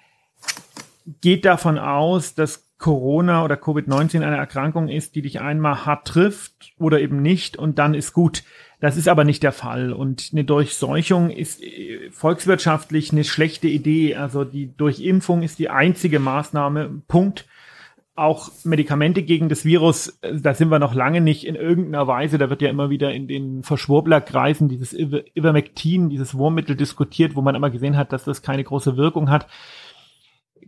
geht 1.20 1.44
davon 1.44 1.78
aus, 1.78 2.34
dass 2.34 2.68
Corona 2.78 3.44
oder 3.44 3.54
Covid-19 3.54 4.22
eine 4.22 4.36
Erkrankung 4.36 4.88
ist, 4.88 5.14
die 5.14 5.22
dich 5.22 5.40
einmal 5.40 5.86
hart 5.86 6.08
trifft 6.08 6.72
oder 6.78 7.00
eben 7.00 7.22
nicht 7.22 7.56
und 7.56 7.78
dann 7.78 7.94
ist 7.94 8.12
gut. 8.12 8.42
Das 8.80 8.96
ist 8.96 9.06
aber 9.06 9.22
nicht 9.22 9.44
der 9.44 9.52
Fall. 9.52 9.92
Und 9.92 10.30
eine 10.32 10.42
Durchseuchung 10.42 11.30
ist 11.30 11.62
äh, 11.62 12.10
volkswirtschaftlich 12.10 13.12
eine 13.12 13.22
schlechte 13.22 13.68
Idee. 13.68 14.16
Also 14.16 14.42
die 14.42 14.76
Durchimpfung 14.76 15.42
ist 15.42 15.60
die 15.60 15.70
einzige 15.70 16.18
Maßnahme. 16.18 17.02
Punkt. 17.06 17.46
Auch 18.14 18.50
Medikamente 18.64 19.22
gegen 19.22 19.48
das 19.48 19.64
Virus, 19.64 20.18
äh, 20.20 20.38
da 20.38 20.54
sind 20.54 20.68
wir 20.68 20.78
noch 20.78 20.94
lange 20.94 21.20
nicht 21.20 21.46
in 21.46 21.54
irgendeiner 21.54 22.06
Weise. 22.06 22.38
Da 22.38 22.50
wird 22.50 22.62
ja 22.62 22.68
immer 22.68 22.90
wieder 22.90 23.12
in 23.12 23.26
den 23.26 23.62
Verschwurblerkreisen 23.62 24.68
dieses 24.68 24.92
Ivermectin, 24.92 26.10
dieses 26.10 26.34
Wurmmittel 26.34 26.76
diskutiert, 26.76 27.36
wo 27.36 27.42
man 27.42 27.54
immer 27.54 27.70
gesehen 27.70 27.96
hat, 27.96 28.12
dass 28.12 28.24
das 28.24 28.42
keine 28.42 28.64
große 28.64 28.96
Wirkung 28.96 29.30
hat. 29.30 29.46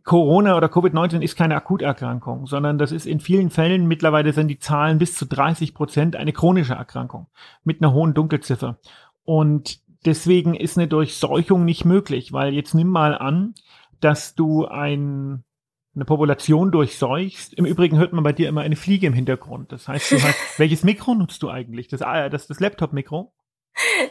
Corona 0.04 0.56
oder 0.56 0.66
Covid-19 0.66 1.20
ist 1.22 1.34
keine 1.34 1.56
Akuterkrankung, 1.56 2.46
sondern 2.46 2.76
das 2.76 2.92
ist 2.92 3.06
in 3.06 3.20
vielen 3.20 3.50
Fällen, 3.50 3.86
mittlerweile 3.86 4.32
sind 4.32 4.48
die 4.48 4.58
Zahlen 4.58 4.98
bis 4.98 5.14
zu 5.14 5.24
30 5.24 5.74
Prozent 5.74 6.14
eine 6.14 6.32
chronische 6.32 6.74
Erkrankung 6.74 7.26
mit 7.64 7.80
einer 7.80 7.94
hohen 7.94 8.12
Dunkelziffer. 8.12 8.78
Und 9.24 9.80
deswegen 10.04 10.54
ist 10.54 10.76
eine 10.76 10.88
Durchseuchung 10.88 11.64
nicht 11.64 11.86
möglich, 11.86 12.32
weil 12.32 12.52
jetzt 12.52 12.74
nimm 12.74 12.88
mal 12.88 13.16
an, 13.16 13.54
dass 14.00 14.34
du 14.34 14.66
ein, 14.66 15.44
eine 15.94 16.04
Population 16.04 16.72
durchseuchst. 16.72 17.54
Im 17.54 17.66
Übrigen 17.66 17.98
hört 17.98 18.12
man 18.12 18.24
bei 18.24 18.32
dir 18.32 18.48
immer 18.48 18.62
eine 18.62 18.76
Fliege 18.76 19.06
im 19.06 19.12
Hintergrund. 19.12 19.72
Das 19.72 19.88
heißt, 19.88 20.12
du 20.12 20.22
hast, 20.22 20.36
welches 20.58 20.82
Mikro 20.82 21.14
nutzt 21.14 21.42
du 21.42 21.50
eigentlich? 21.50 21.88
Das, 21.88 22.02
ah, 22.02 22.28
das, 22.28 22.46
das 22.46 22.60
Laptop-Mikro? 22.60 23.32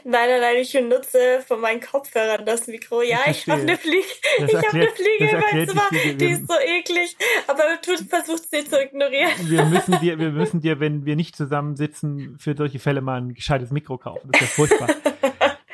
Nein, 0.03 0.29
nein, 0.29 0.41
nein, 0.41 0.55
ich 0.57 0.73
benutze 0.73 1.41
von 1.47 1.61
meinen 1.61 1.79
Kopfhörern 1.79 2.45
das 2.45 2.67
Mikro. 2.67 3.01
Ja, 3.01 3.19
ich 3.27 3.47
habe 3.47 3.61
eine 3.61 3.77
Fliege. 3.77 4.05
Ich 4.39 4.55
habe 4.55 4.67
eine 4.73 4.89
Fliege 4.89 5.31
in 5.31 5.39
meinem 5.39 5.67
Zimmer. 5.67 5.89
Die, 5.91 6.17
die 6.17 6.25
ist 6.25 6.47
so 6.47 6.55
eklig. 6.59 7.15
Aber 7.47 7.63
du 7.85 7.95
versuchst 8.05 8.51
sie 8.51 8.65
zu 8.65 8.81
ignorieren. 8.81 9.31
Wir 9.43 9.63
müssen 9.65 9.99
dir, 10.01 10.19
wir 10.19 10.31
müssen 10.31 10.59
dir, 10.59 10.81
wenn 10.81 11.05
wir 11.05 11.15
nicht 11.15 11.37
zusammensitzen, 11.37 12.37
für 12.39 12.55
solche 12.55 12.79
Fälle 12.79 13.01
mal 13.01 13.21
ein 13.21 13.33
gescheites 13.33 13.71
Mikro 13.71 13.97
kaufen. 13.97 14.29
Das 14.31 14.41
ist 14.41 14.57
ja 14.57 14.65
furchtbar. 14.65 14.89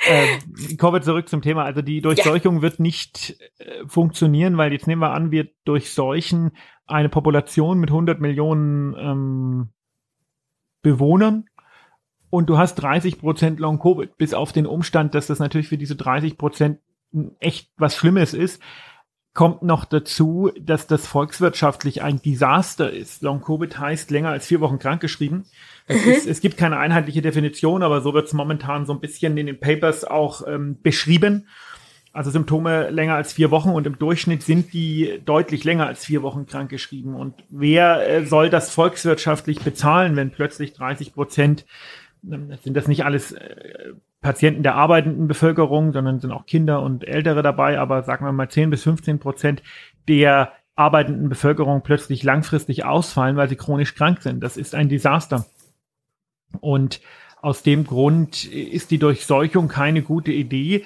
ähm, 0.10 0.78
kommen 0.78 0.96
wir 0.96 1.02
zurück 1.02 1.30
zum 1.30 1.42
Thema. 1.42 1.64
Also 1.64 1.82
die 1.82 2.02
Durchseuchung 2.02 2.58
ja. 2.58 2.62
wird 2.64 2.80
nicht 2.80 3.40
äh, 3.60 3.88
funktionieren, 3.88 4.58
weil 4.58 4.74
jetzt 4.74 4.88
nehmen 4.88 5.02
wir 5.02 5.12
an, 5.12 5.32
wir 5.32 5.48
durchseuchen 5.66 6.52
eine 6.88 7.10
Population 7.10 7.80
mit 7.80 7.90
100 7.90 8.20
Millionen 8.20 8.96
ähm, 8.98 9.70
Bewohnern 10.82 11.46
und 12.30 12.50
du 12.50 12.58
hast 12.58 12.76
30 12.76 13.20
Prozent 13.20 13.60
Long 13.60 13.80
Covid, 13.80 14.18
bis 14.18 14.34
auf 14.34 14.52
den 14.52 14.66
Umstand, 14.66 15.16
dass 15.16 15.28
das 15.28 15.40
natürlich 15.40 15.68
für 15.68 15.78
diese 15.78 15.96
30 15.96 16.38
Prozent 16.38 16.80
echt 17.40 17.72
was 17.78 17.96
Schlimmes 17.96 18.34
ist, 18.34 18.62
kommt 19.34 19.64
noch 19.64 19.86
dazu, 19.86 20.52
dass 20.60 20.88
das 20.88 21.08
volkswirtschaftlich 21.08 22.02
ein 22.02 22.22
Desaster 22.22 22.92
ist. 22.92 23.22
Long 23.22 23.42
Covid 23.42 23.80
heißt 23.80 24.12
länger 24.12 24.30
als 24.30 24.48
vier 24.48 24.60
Wochen 24.60 24.80
krankgeschrieben. 24.80 25.46
Es, 25.90 26.06
mhm. 26.06 26.12
ist, 26.12 26.28
es 26.28 26.40
gibt 26.40 26.56
keine 26.56 26.78
einheitliche 26.78 27.24
Definition, 27.24 27.82
aber 27.82 28.02
so 28.02 28.14
wird 28.14 28.28
es 28.28 28.34
momentan 28.34 28.86
so 28.86 28.94
ein 28.94 29.00
bisschen 29.00 29.36
in 29.38 29.48
den 29.48 29.60
Papers 29.60 30.06
auch 30.06 30.48
ähm, 30.48 30.78
beschrieben. 30.84 31.48
Also 32.14 32.30
Symptome 32.30 32.92
länger 32.92 33.16
als 33.16 33.34
vier 33.34 33.50
Wochen 33.50 33.70
und 33.70 33.88
im 33.88 33.98
Durchschnitt 33.98 34.44
sind 34.44 34.72
die 34.72 35.20
deutlich 35.26 35.64
länger 35.64 35.88
als 35.88 36.06
vier 36.06 36.22
Wochen 36.22 36.46
krankgeschrieben. 36.46 37.16
Und 37.16 37.34
wer 37.50 38.08
äh, 38.08 38.26
soll 38.26 38.52
das 38.52 38.70
volkswirtschaftlich 38.70 39.62
bezahlen, 39.62 40.16
wenn 40.16 40.30
plötzlich 40.30 40.74
30 40.74 41.14
Prozent 41.14 41.66
sind 42.22 42.76
das 42.76 42.88
nicht 42.88 43.04
alles 43.04 43.32
äh, 43.32 43.94
Patienten 44.22 44.62
der 44.62 44.76
arbeitenden 44.76 45.28
Bevölkerung, 45.28 45.92
sondern 45.92 46.20
sind 46.20 46.32
auch 46.32 46.46
Kinder 46.46 46.82
und 46.84 47.08
Ältere 47.08 47.42
dabei, 47.42 47.80
aber 47.80 48.04
sagen 48.04 48.26
wir 48.26 48.32
mal 48.32 48.50
10 48.50 48.70
bis 48.70 48.84
15 48.84 49.20
Prozent 49.20 49.64
der 50.08 50.52
arbeitenden 50.76 51.30
Bevölkerung 51.30 51.82
plötzlich 51.82 52.24
langfristig 52.24 52.86
ausfallen, 52.86 53.38
weil 53.38 53.50
sie 53.50 53.56
chronisch 53.56 53.96
krank 53.96 54.22
sind. 54.22 54.42
Das 54.42 54.56
ist 54.56 54.76
ein 54.76 54.90
Desaster. 54.90 55.46
Und 56.62 57.02
aus 57.42 57.64
dem 57.64 57.86
Grund 57.86 58.46
ist 58.46 58.92
die 58.92 58.98
Durchseuchung 58.98 59.68
keine 59.68 60.02
gute 60.02 60.32
Idee. 60.32 60.86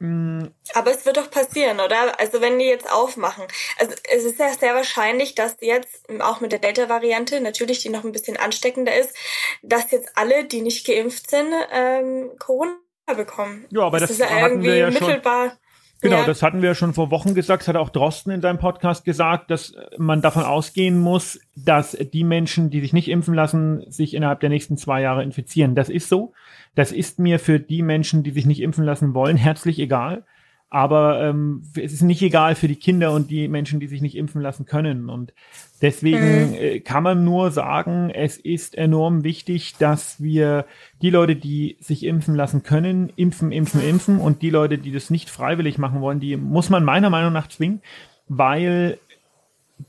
Aber 0.00 0.92
es 0.92 1.04
wird 1.06 1.16
doch 1.16 1.28
passieren, 1.28 1.80
oder? 1.80 2.20
Also 2.20 2.40
wenn 2.40 2.58
die 2.58 2.66
jetzt 2.66 2.90
aufmachen. 2.90 3.44
Also 3.80 3.94
es 4.12 4.24
ist 4.24 4.38
ja 4.38 4.48
sehr 4.50 4.74
wahrscheinlich, 4.74 5.34
dass 5.34 5.56
jetzt 5.60 6.08
auch 6.20 6.40
mit 6.40 6.52
der 6.52 6.60
Delta-Variante, 6.60 7.40
natürlich 7.40 7.80
die 7.80 7.88
noch 7.88 8.04
ein 8.04 8.12
bisschen 8.12 8.36
ansteckender 8.36 8.96
ist, 8.96 9.16
dass 9.62 9.90
jetzt 9.90 10.10
alle, 10.14 10.44
die 10.44 10.62
nicht 10.62 10.86
geimpft 10.86 11.28
sind, 11.28 11.52
ähm, 11.72 12.30
Corona 12.38 12.76
bekommen. 13.16 13.66
Ja, 13.70 13.82
aber 13.82 13.98
das, 13.98 14.10
das 14.10 14.20
ist 14.20 14.30
ja 14.30 14.46
irgendwie 14.46 14.70
ja 14.70 14.90
mittelbar. 14.90 15.48
Schon. 15.48 15.58
Genau, 16.00 16.18
ja. 16.18 16.26
das 16.26 16.42
hatten 16.42 16.62
wir 16.62 16.74
schon 16.74 16.94
vor 16.94 17.10
Wochen 17.10 17.34
gesagt, 17.34 17.62
das 17.62 17.68
hat 17.68 17.76
auch 17.76 17.90
Drosten 17.90 18.30
in 18.30 18.40
seinem 18.40 18.58
Podcast 18.58 19.04
gesagt, 19.04 19.50
dass 19.50 19.74
man 19.96 20.22
davon 20.22 20.44
ausgehen 20.44 20.98
muss, 20.98 21.40
dass 21.56 21.92
die 21.92 22.22
Menschen, 22.22 22.70
die 22.70 22.80
sich 22.80 22.92
nicht 22.92 23.08
impfen 23.08 23.34
lassen, 23.34 23.84
sich 23.90 24.14
innerhalb 24.14 24.38
der 24.38 24.48
nächsten 24.48 24.76
zwei 24.76 25.00
Jahre 25.02 25.24
infizieren. 25.24 25.74
Das 25.74 25.88
ist 25.88 26.08
so. 26.08 26.32
Das 26.76 26.92
ist 26.92 27.18
mir 27.18 27.40
für 27.40 27.58
die 27.58 27.82
Menschen, 27.82 28.22
die 28.22 28.30
sich 28.30 28.46
nicht 28.46 28.60
impfen 28.60 28.84
lassen 28.84 29.12
wollen, 29.12 29.36
herzlich 29.36 29.80
egal. 29.80 30.24
Aber 30.70 31.22
ähm, 31.22 31.62
es 31.76 31.94
ist 31.94 32.02
nicht 32.02 32.20
egal 32.20 32.54
für 32.54 32.68
die 32.68 32.76
Kinder 32.76 33.12
und 33.12 33.30
die 33.30 33.48
Menschen, 33.48 33.80
die 33.80 33.86
sich 33.86 34.02
nicht 34.02 34.16
impfen 34.16 34.42
lassen 34.42 34.66
können. 34.66 35.08
Und 35.08 35.32
deswegen 35.80 36.50
mhm. 36.50 36.54
äh, 36.54 36.80
kann 36.80 37.02
man 37.02 37.24
nur 37.24 37.50
sagen, 37.50 38.10
es 38.10 38.36
ist 38.36 38.76
enorm 38.76 39.24
wichtig, 39.24 39.76
dass 39.78 40.22
wir 40.22 40.66
die 41.00 41.10
Leute, 41.10 41.36
die 41.36 41.78
sich 41.80 42.04
impfen 42.04 42.34
lassen 42.34 42.64
können, 42.64 43.10
impfen, 43.16 43.50
impfen, 43.50 43.82
impfen. 43.82 44.18
Und 44.18 44.42
die 44.42 44.50
Leute, 44.50 44.76
die 44.76 44.92
das 44.92 45.08
nicht 45.08 45.30
freiwillig 45.30 45.78
machen 45.78 46.02
wollen, 46.02 46.20
die 46.20 46.36
muss 46.36 46.68
man 46.68 46.84
meiner 46.84 47.08
Meinung 47.08 47.32
nach 47.32 47.48
zwingen, 47.48 47.80
weil 48.28 48.98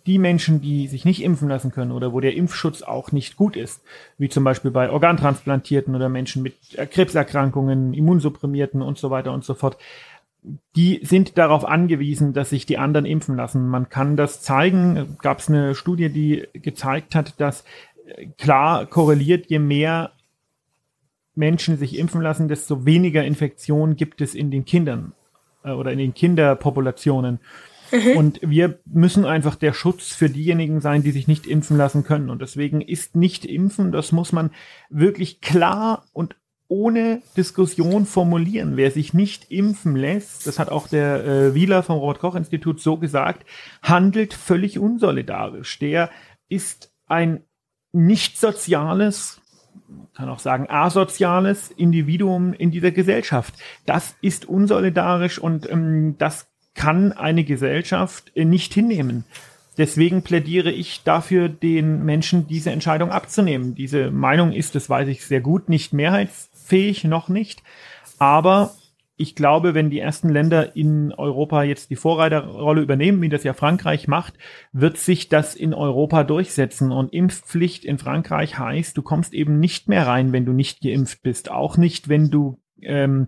die 0.05 0.19
Menschen, 0.19 0.61
die 0.61 0.87
sich 0.87 1.03
nicht 1.03 1.23
impfen 1.23 1.49
lassen 1.49 1.71
können 1.71 1.91
oder 1.91 2.13
wo 2.13 2.19
der 2.19 2.35
Impfschutz 2.35 2.83
auch 2.83 3.11
nicht 3.11 3.35
gut 3.35 3.55
ist, 3.55 3.81
wie 4.17 4.29
zum 4.29 4.43
Beispiel 4.43 4.71
bei 4.71 4.89
Organtransplantierten 4.89 5.95
oder 5.95 6.09
Menschen 6.09 6.43
mit 6.43 6.55
Krebserkrankungen, 6.91 7.93
Immunsupprimierten 7.93 8.81
und 8.81 8.97
so 8.97 9.09
weiter 9.09 9.33
und 9.33 9.43
so 9.43 9.55
fort, 9.55 9.77
die 10.75 11.01
sind 11.03 11.37
darauf 11.37 11.65
angewiesen, 11.65 12.33
dass 12.33 12.51
sich 12.51 12.65
die 12.65 12.77
anderen 12.77 13.05
impfen 13.05 13.35
lassen. 13.35 13.67
Man 13.67 13.89
kann 13.89 14.15
das 14.15 14.41
zeigen. 14.41 15.17
Gab 15.21 15.39
es 15.39 15.49
eine 15.49 15.75
Studie, 15.75 16.09
die 16.09 16.47
gezeigt 16.53 17.15
hat, 17.15 17.39
dass 17.39 17.65
äh, 18.05 18.27
klar 18.37 18.85
korreliert, 18.85 19.47
je 19.49 19.59
mehr 19.59 20.13
Menschen 21.35 21.77
sich 21.77 21.97
impfen 21.97 22.21
lassen, 22.21 22.47
desto 22.47 22.85
weniger 22.85 23.23
Infektionen 23.23 23.95
gibt 23.95 24.21
es 24.21 24.35
in 24.35 24.51
den 24.51 24.65
Kindern 24.65 25.13
äh, 25.63 25.71
oder 25.71 25.91
in 25.91 25.99
den 25.99 26.13
Kinderpopulationen. 26.13 27.39
Mhm. 27.91 28.17
Und 28.17 28.39
wir 28.41 28.79
müssen 28.85 29.25
einfach 29.25 29.55
der 29.55 29.73
Schutz 29.73 30.13
für 30.13 30.29
diejenigen 30.29 30.79
sein, 30.79 31.03
die 31.03 31.11
sich 31.11 31.27
nicht 31.27 31.47
impfen 31.47 31.75
lassen 31.75 32.03
können. 32.03 32.29
Und 32.29 32.41
deswegen 32.41 32.81
ist 32.81 33.15
nicht 33.15 33.45
impfen, 33.45 33.91
das 33.91 34.11
muss 34.11 34.31
man 34.31 34.51
wirklich 34.89 35.41
klar 35.41 36.05
und 36.13 36.35
ohne 36.69 37.21
Diskussion 37.35 38.05
formulieren. 38.05 38.77
Wer 38.77 38.91
sich 38.91 39.13
nicht 39.13 39.51
impfen 39.51 39.95
lässt, 39.95 40.47
das 40.47 40.59
hat 40.59 40.69
auch 40.69 40.87
der 40.87 41.25
äh, 41.25 41.53
Wieler 41.55 41.83
vom 41.83 41.97
Robert-Koch-Institut 41.97 42.79
so 42.79 42.97
gesagt, 42.97 43.45
handelt 43.81 44.33
völlig 44.33 44.79
unsolidarisch. 44.79 45.79
Der 45.79 46.09
ist 46.47 46.93
ein 47.07 47.43
nicht 47.91 48.39
soziales, 48.39 49.41
kann 50.15 50.29
auch 50.29 50.39
sagen 50.39 50.67
asoziales 50.69 51.71
Individuum 51.71 52.53
in 52.53 52.69
dieser 52.69 52.91
Gesellschaft. 52.91 53.55
Das 53.87 54.15
ist 54.21 54.45
unsolidarisch 54.45 55.39
und 55.39 55.69
ähm, 55.69 56.15
das 56.19 56.47
kann 56.75 57.11
eine 57.11 57.43
Gesellschaft 57.43 58.31
äh, 58.35 58.45
nicht 58.45 58.73
hinnehmen. 58.75 59.25
Deswegen 59.79 60.23
plädiere 60.23 60.71
ich 60.71 61.03
dafür, 61.05 61.47
den 61.47 62.03
Menschen 62.03 62.47
diese 62.47 62.69
Entscheidung 62.69 63.11
abzunehmen. 63.11 63.75
Diese 63.75 64.11
Meinung 64.11 64.51
ist, 64.51 64.75
das 64.75 64.89
weiß 64.89 65.07
ich 65.07 65.25
sehr 65.25 65.39
gut, 65.39 65.69
nicht 65.69 65.93
mehrheitsfähig, 66.69 67.03
noch 67.03 67.29
nicht. 67.29 67.63
Aber 68.17 68.75
ich 69.15 69.35
glaube, 69.35 69.73
wenn 69.73 69.89
die 69.89 69.99
ersten 69.99 70.29
Länder 70.29 70.77
in 70.77 71.13
Europa 71.13 71.63
jetzt 71.63 71.89
die 71.89 71.97
Vorreiterrolle 71.97 72.81
übernehmen, 72.81 73.21
wie 73.21 73.27
das 73.27 73.43
ja 73.43 73.53
Frankreich 73.53 74.07
macht, 74.07 74.35
wird 74.71 74.97
sich 74.97 75.27
das 75.27 75.55
in 75.55 75.73
Europa 75.73 76.23
durchsetzen. 76.23 76.91
Und 76.91 77.13
Impfpflicht 77.13 77.83
in 77.83 77.97
Frankreich 77.97 78.57
heißt, 78.57 78.95
du 78.97 79.01
kommst 79.01 79.33
eben 79.33 79.59
nicht 79.59 79.89
mehr 79.89 80.07
rein, 80.07 80.31
wenn 80.31 80.45
du 80.45 80.53
nicht 80.53 80.81
geimpft 80.81 81.21
bist. 81.21 81.51
Auch 81.51 81.75
nicht, 81.75 82.07
wenn 82.07 82.29
du 82.29 82.61
ähm, 82.81 83.27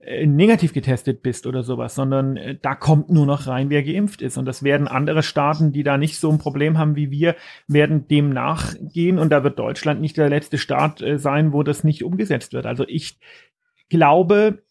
äh, 0.00 0.26
negativ 0.26 0.72
getestet 0.72 1.22
bist 1.22 1.46
oder 1.46 1.62
sowas, 1.62 1.94
sondern 1.94 2.36
äh, 2.36 2.56
da 2.60 2.74
kommt 2.74 3.10
nur 3.10 3.26
noch 3.26 3.46
rein, 3.46 3.70
wer 3.70 3.82
geimpft 3.82 4.22
ist. 4.22 4.38
Und 4.38 4.46
das 4.46 4.62
werden 4.62 4.88
andere 4.88 5.22
Staaten, 5.22 5.72
die 5.72 5.82
da 5.82 5.98
nicht 5.98 6.18
so 6.18 6.30
ein 6.30 6.38
Problem 6.38 6.78
haben 6.78 6.96
wie 6.96 7.10
wir, 7.10 7.36
werden 7.68 8.08
dem 8.08 8.30
nachgehen. 8.30 9.18
Und 9.18 9.30
da 9.30 9.44
wird 9.44 9.58
Deutschland 9.58 10.00
nicht 10.00 10.16
der 10.16 10.28
letzte 10.28 10.58
Staat 10.58 11.02
äh, 11.02 11.18
sein, 11.18 11.52
wo 11.52 11.62
das 11.62 11.84
nicht 11.84 12.02
umgesetzt 12.02 12.52
wird. 12.52 12.66
Also 12.66 12.84
ich 12.86 13.18
glaube 13.88 14.62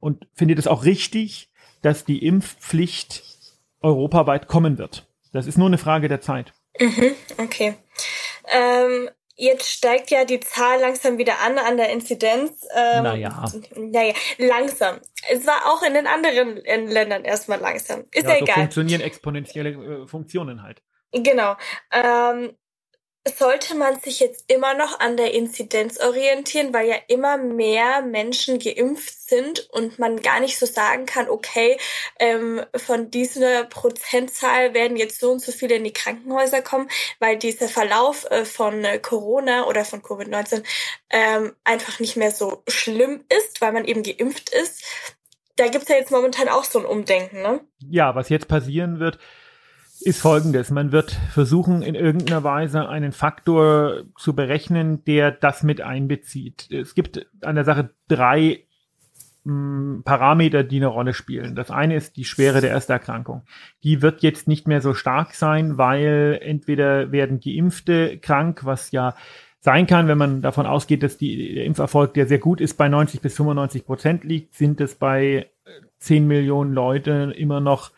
und 0.00 0.26
finde 0.34 0.54
das 0.54 0.66
auch 0.66 0.84
richtig, 0.84 1.50
dass 1.82 2.04
die 2.04 2.26
Impfpflicht 2.26 3.22
europaweit 3.80 4.48
kommen 4.48 4.78
wird. 4.78 5.06
Das 5.32 5.46
ist 5.46 5.58
nur 5.58 5.68
eine 5.68 5.78
Frage 5.78 6.08
der 6.08 6.20
Zeit. 6.20 6.52
Mhm, 6.78 7.12
okay. 7.38 7.74
Ähm, 8.52 9.08
Jetzt 9.42 9.70
steigt 9.70 10.10
ja 10.10 10.26
die 10.26 10.38
Zahl 10.38 10.80
langsam 10.80 11.16
wieder 11.16 11.40
an 11.40 11.56
an 11.56 11.78
der 11.78 11.88
Inzidenz. 11.90 12.68
Ähm, 12.76 13.04
naja. 13.04 13.44
Naja, 13.74 14.12
langsam. 14.36 14.98
Es 15.30 15.46
war 15.46 15.64
auch 15.64 15.82
in 15.82 15.94
den 15.94 16.06
anderen 16.06 16.56
Ländern 16.88 17.24
erstmal 17.24 17.58
langsam. 17.58 18.04
Ist 18.12 18.24
ja, 18.24 18.32
ja 18.32 18.36
so 18.36 18.44
egal. 18.44 18.54
funktionieren 18.56 19.00
exponentielle 19.00 19.70
äh, 19.70 20.06
Funktionen 20.06 20.62
halt. 20.62 20.82
Genau. 21.12 21.56
Ähm, 21.90 22.52
sollte 23.28 23.74
man 23.74 24.00
sich 24.00 24.18
jetzt 24.18 24.50
immer 24.50 24.72
noch 24.72 24.98
an 24.98 25.18
der 25.18 25.34
Inzidenz 25.34 25.98
orientieren, 26.00 26.72
weil 26.72 26.88
ja 26.88 26.96
immer 27.08 27.36
mehr 27.36 28.00
Menschen 28.00 28.58
geimpft 28.58 29.28
sind 29.28 29.68
und 29.70 29.98
man 29.98 30.22
gar 30.22 30.40
nicht 30.40 30.58
so 30.58 30.64
sagen 30.64 31.04
kann, 31.04 31.28
okay, 31.28 31.76
ähm, 32.18 32.62
von 32.74 33.10
dieser 33.10 33.64
Prozentzahl 33.64 34.72
werden 34.72 34.96
jetzt 34.96 35.20
so 35.20 35.32
und 35.32 35.42
so 35.42 35.52
viele 35.52 35.74
in 35.74 35.84
die 35.84 35.92
Krankenhäuser 35.92 36.62
kommen, 36.62 36.88
weil 37.18 37.36
dieser 37.36 37.68
Verlauf 37.68 38.24
äh, 38.30 38.46
von 38.46 38.84
äh, 38.84 38.98
Corona 38.98 39.66
oder 39.66 39.84
von 39.84 40.02
Covid-19 40.02 40.64
ähm, 41.10 41.54
einfach 41.64 42.00
nicht 42.00 42.16
mehr 42.16 42.30
so 42.30 42.62
schlimm 42.68 43.24
ist, 43.28 43.60
weil 43.60 43.72
man 43.72 43.84
eben 43.84 44.02
geimpft 44.02 44.48
ist. 44.48 44.82
Da 45.56 45.68
gibt's 45.68 45.88
ja 45.88 45.96
jetzt 45.96 46.10
momentan 46.10 46.48
auch 46.48 46.64
so 46.64 46.78
ein 46.78 46.86
Umdenken, 46.86 47.42
ne? 47.42 47.60
Ja, 47.86 48.14
was 48.14 48.30
jetzt 48.30 48.48
passieren 48.48 48.98
wird, 48.98 49.18
ist 50.02 50.20
folgendes. 50.20 50.70
Man 50.70 50.92
wird 50.92 51.10
versuchen, 51.10 51.82
in 51.82 51.94
irgendeiner 51.94 52.42
Weise 52.42 52.88
einen 52.88 53.12
Faktor 53.12 54.02
zu 54.18 54.34
berechnen, 54.34 55.04
der 55.04 55.30
das 55.30 55.62
mit 55.62 55.80
einbezieht. 55.80 56.70
Es 56.70 56.94
gibt 56.94 57.26
an 57.42 57.56
der 57.56 57.64
Sache 57.64 57.90
drei 58.08 58.64
hm, 59.44 60.02
Parameter, 60.04 60.64
die 60.64 60.76
eine 60.76 60.86
Rolle 60.86 61.12
spielen. 61.12 61.54
Das 61.54 61.70
eine 61.70 61.96
ist 61.96 62.16
die 62.16 62.24
Schwere 62.24 62.60
der 62.60 62.70
Ersterkrankung. 62.70 63.42
Die 63.82 64.02
wird 64.02 64.22
jetzt 64.22 64.48
nicht 64.48 64.66
mehr 64.66 64.80
so 64.80 64.94
stark 64.94 65.34
sein, 65.34 65.78
weil 65.78 66.38
entweder 66.42 67.12
werden 67.12 67.40
Geimpfte 67.40 68.18
krank, 68.18 68.64
was 68.64 68.90
ja 68.92 69.14
sein 69.60 69.86
kann, 69.86 70.08
wenn 70.08 70.18
man 70.18 70.40
davon 70.40 70.64
ausgeht, 70.64 71.02
dass 71.02 71.18
die, 71.18 71.54
der 71.54 71.66
Impferfolg, 71.66 72.14
der 72.14 72.26
sehr 72.26 72.38
gut 72.38 72.62
ist, 72.62 72.78
bei 72.78 72.88
90 72.88 73.20
bis 73.20 73.36
95 73.36 73.84
Prozent 73.84 74.24
liegt, 74.24 74.54
sind 74.54 74.80
es 74.80 74.94
bei 74.94 75.50
10 75.98 76.26
Millionen 76.26 76.72
Leute 76.72 77.34
immer 77.36 77.60
noch 77.60 77.92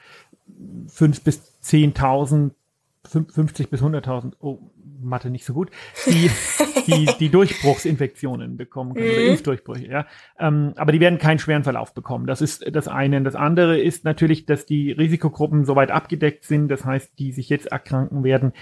5 0.88 1.23
bis 1.23 1.51
10.000, 1.64 2.52
50 3.04 3.71
bis 3.71 3.83
100.000, 3.83 4.35
oh, 4.40 4.59
Mathe 5.02 5.31
nicht 5.31 5.45
so 5.45 5.52
gut, 5.52 5.71
die, 6.07 6.31
die, 6.87 7.09
die 7.19 7.28
Durchbruchsinfektionen 7.28 8.57
bekommen 8.57 8.95
können, 8.95 9.07
mhm. 9.07 9.12
oder 9.12 9.25
Impfdurchbrüche, 9.25 9.87
ja. 9.87 10.07
Ähm, 10.38 10.73
aber 10.76 10.92
die 10.92 11.00
werden 11.00 11.19
keinen 11.19 11.38
schweren 11.38 11.64
Verlauf 11.64 11.95
bekommen. 11.95 12.26
Das 12.26 12.40
ist 12.40 12.64
das 12.75 12.88
eine. 12.88 13.23
Das 13.23 13.35
andere 13.35 13.81
ist 13.81 14.04
natürlich, 14.04 14.47
dass 14.47 14.66
die 14.66 14.92
Risikogruppen 14.92 15.64
soweit 15.64 15.90
abgedeckt 15.90 16.45
sind, 16.45 16.69
das 16.69 16.85
heißt, 16.85 17.19
die 17.19 17.33
sich 17.33 17.49
jetzt 17.49 17.66
erkranken 17.66 18.25
werden, 18.25 18.52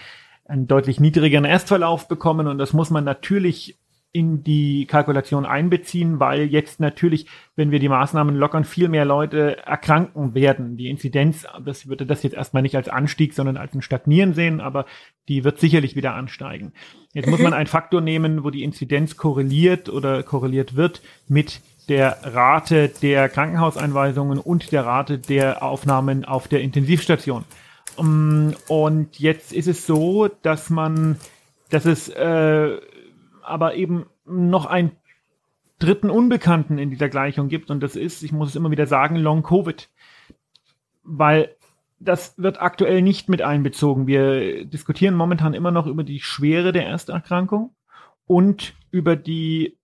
einen 0.44 0.66
deutlich 0.66 0.98
niedrigeren 1.00 1.44
Erstverlauf 1.44 2.08
bekommen 2.08 2.48
und 2.48 2.58
das 2.58 2.72
muss 2.72 2.90
man 2.90 3.04
natürlich 3.04 3.78
in 4.12 4.42
die 4.42 4.86
Kalkulation 4.86 5.46
einbeziehen, 5.46 6.18
weil 6.18 6.42
jetzt 6.42 6.80
natürlich, 6.80 7.26
wenn 7.54 7.70
wir 7.70 7.78
die 7.78 7.88
Maßnahmen 7.88 8.34
lockern, 8.34 8.64
viel 8.64 8.88
mehr 8.88 9.04
Leute 9.04 9.58
erkranken 9.64 10.34
werden. 10.34 10.76
Die 10.76 10.90
Inzidenz, 10.90 11.46
das 11.64 11.86
würde 11.86 12.06
das 12.06 12.24
jetzt 12.24 12.34
erstmal 12.34 12.62
nicht 12.62 12.76
als 12.76 12.88
Anstieg, 12.88 13.34
sondern 13.34 13.56
als 13.56 13.72
ein 13.74 13.82
Stagnieren 13.82 14.34
sehen, 14.34 14.60
aber 14.60 14.86
die 15.28 15.44
wird 15.44 15.60
sicherlich 15.60 15.94
wieder 15.94 16.14
ansteigen. 16.14 16.72
Jetzt 17.12 17.28
muss 17.28 17.40
man 17.40 17.52
einen 17.54 17.68
Faktor 17.68 18.00
nehmen, 18.00 18.42
wo 18.42 18.50
die 18.50 18.64
Inzidenz 18.64 19.16
korreliert 19.16 19.88
oder 19.88 20.24
korreliert 20.24 20.74
wird 20.74 21.02
mit 21.28 21.60
der 21.88 22.18
Rate 22.22 22.88
der 22.88 23.28
Krankenhauseinweisungen 23.28 24.38
und 24.38 24.72
der 24.72 24.86
Rate 24.86 25.18
der 25.18 25.62
Aufnahmen 25.62 26.24
auf 26.24 26.48
der 26.48 26.62
Intensivstation. 26.62 27.44
Mm, 28.00 28.50
und 28.68 29.18
jetzt 29.18 29.52
ist 29.52 29.68
es 29.68 29.86
so, 29.86 30.28
dass 30.42 30.70
man, 30.70 31.18
dass 31.70 31.84
es 31.84 32.08
äh, 32.08 32.78
aber 33.50 33.74
eben 33.74 34.06
noch 34.24 34.66
einen 34.66 34.92
dritten 35.78 36.10
Unbekannten 36.10 36.78
in 36.78 36.90
dieser 36.90 37.08
Gleichung 37.08 37.48
gibt 37.48 37.70
und 37.70 37.80
das 37.82 37.96
ist, 37.96 38.22
ich 38.22 38.32
muss 38.32 38.50
es 38.50 38.56
immer 38.56 38.70
wieder 38.70 38.86
sagen, 38.86 39.16
Long 39.16 39.42
Covid. 39.42 39.88
Weil 41.02 41.56
das 41.98 42.34
wird 42.38 42.60
aktuell 42.60 43.02
nicht 43.02 43.28
mit 43.28 43.42
einbezogen. 43.42 44.06
Wir 44.06 44.64
diskutieren 44.64 45.14
momentan 45.14 45.54
immer 45.54 45.70
noch 45.70 45.86
über 45.86 46.02
die 46.02 46.20
Schwere 46.20 46.72
der 46.72 46.86
Ersterkrankung 46.86 47.74
und 48.26 48.74
über 48.90 49.16
die 49.16 49.76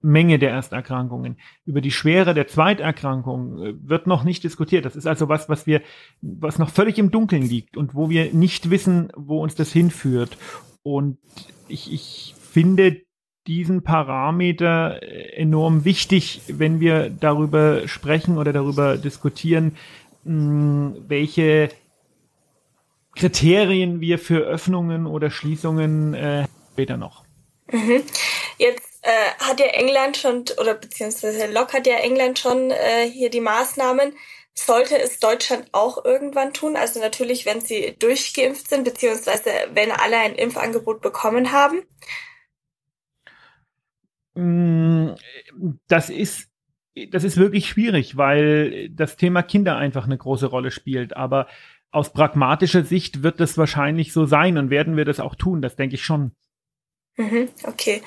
Menge 0.00 0.38
der 0.38 0.50
Ersterkrankungen. 0.50 1.38
Über 1.64 1.80
die 1.80 1.90
Schwere 1.90 2.34
der 2.34 2.46
Zweiterkrankung 2.46 3.62
äh, 3.62 3.74
wird 3.88 4.06
noch 4.06 4.22
nicht 4.22 4.44
diskutiert. 4.44 4.84
Das 4.84 4.96
ist 4.96 5.06
also 5.06 5.28
was, 5.30 5.48
was 5.48 5.66
wir, 5.66 5.80
was 6.20 6.58
noch 6.58 6.68
völlig 6.68 6.98
im 6.98 7.10
Dunkeln 7.10 7.42
liegt 7.42 7.76
und 7.76 7.94
wo 7.94 8.10
wir 8.10 8.32
nicht 8.34 8.68
wissen, 8.68 9.10
wo 9.16 9.42
uns 9.42 9.54
das 9.54 9.72
hinführt. 9.72 10.36
Und 10.82 11.16
ich, 11.68 11.90
ich 11.90 12.34
finde 12.54 13.02
diesen 13.46 13.82
Parameter 13.82 15.02
äh, 15.02 15.36
enorm 15.36 15.84
wichtig, 15.84 16.40
wenn 16.48 16.80
wir 16.80 17.10
darüber 17.10 17.86
sprechen 17.88 18.38
oder 18.38 18.52
darüber 18.52 18.96
diskutieren, 18.96 19.76
welche 20.26 21.68
Kriterien 23.14 24.00
wir 24.00 24.18
für 24.18 24.38
Öffnungen 24.38 25.06
oder 25.06 25.30
Schließungen 25.30 26.14
äh, 26.14 26.46
später 26.72 26.96
noch. 26.96 27.24
Mhm. 27.70 28.02
Jetzt 28.56 29.00
äh, 29.02 29.10
hat 29.38 29.60
ja 29.60 29.66
England 29.66 30.16
schon, 30.16 30.44
oder 30.58 30.74
beziehungsweise 30.74 31.52
Locke 31.52 31.74
hat 31.74 31.86
ja 31.86 31.96
England 31.96 32.38
schon 32.38 32.70
äh, 32.70 33.08
hier 33.10 33.28
die 33.28 33.42
Maßnahmen. 33.42 34.14
Sollte 34.54 34.98
es 34.98 35.18
Deutschland 35.18 35.66
auch 35.72 36.04
irgendwann 36.04 36.54
tun? 36.54 36.76
Also 36.76 37.00
natürlich, 37.00 37.44
wenn 37.44 37.60
sie 37.60 37.96
durchgeimpft 37.98 38.70
sind, 38.70 38.84
beziehungsweise 38.84 39.50
wenn 39.72 39.90
alle 39.90 40.16
ein 40.16 40.36
Impfangebot 40.36 41.02
bekommen 41.02 41.52
haben. 41.52 41.82
Mm, 44.34 45.10
das 45.88 46.10
ist 46.10 46.50
das 47.10 47.24
ist 47.24 47.36
wirklich 47.36 47.68
schwierig, 47.68 48.16
weil 48.16 48.88
das 48.90 49.16
Thema 49.16 49.42
Kinder 49.42 49.76
einfach 49.76 50.04
eine 50.04 50.16
große 50.16 50.46
Rolle 50.46 50.70
spielt. 50.70 51.16
Aber 51.16 51.48
aus 51.90 52.12
pragmatischer 52.12 52.84
Sicht 52.84 53.22
wird 53.22 53.40
das 53.40 53.58
wahrscheinlich 53.58 54.12
so 54.12 54.26
sein 54.26 54.58
und 54.58 54.70
werden 54.70 54.96
wir 54.96 55.04
das 55.04 55.20
auch 55.20 55.34
tun. 55.34 55.60
Das 55.60 55.76
denke 55.76 55.96
ich 55.96 56.04
schon. 56.04 56.32
Mhm, 57.16 57.48
okay. 57.64 58.02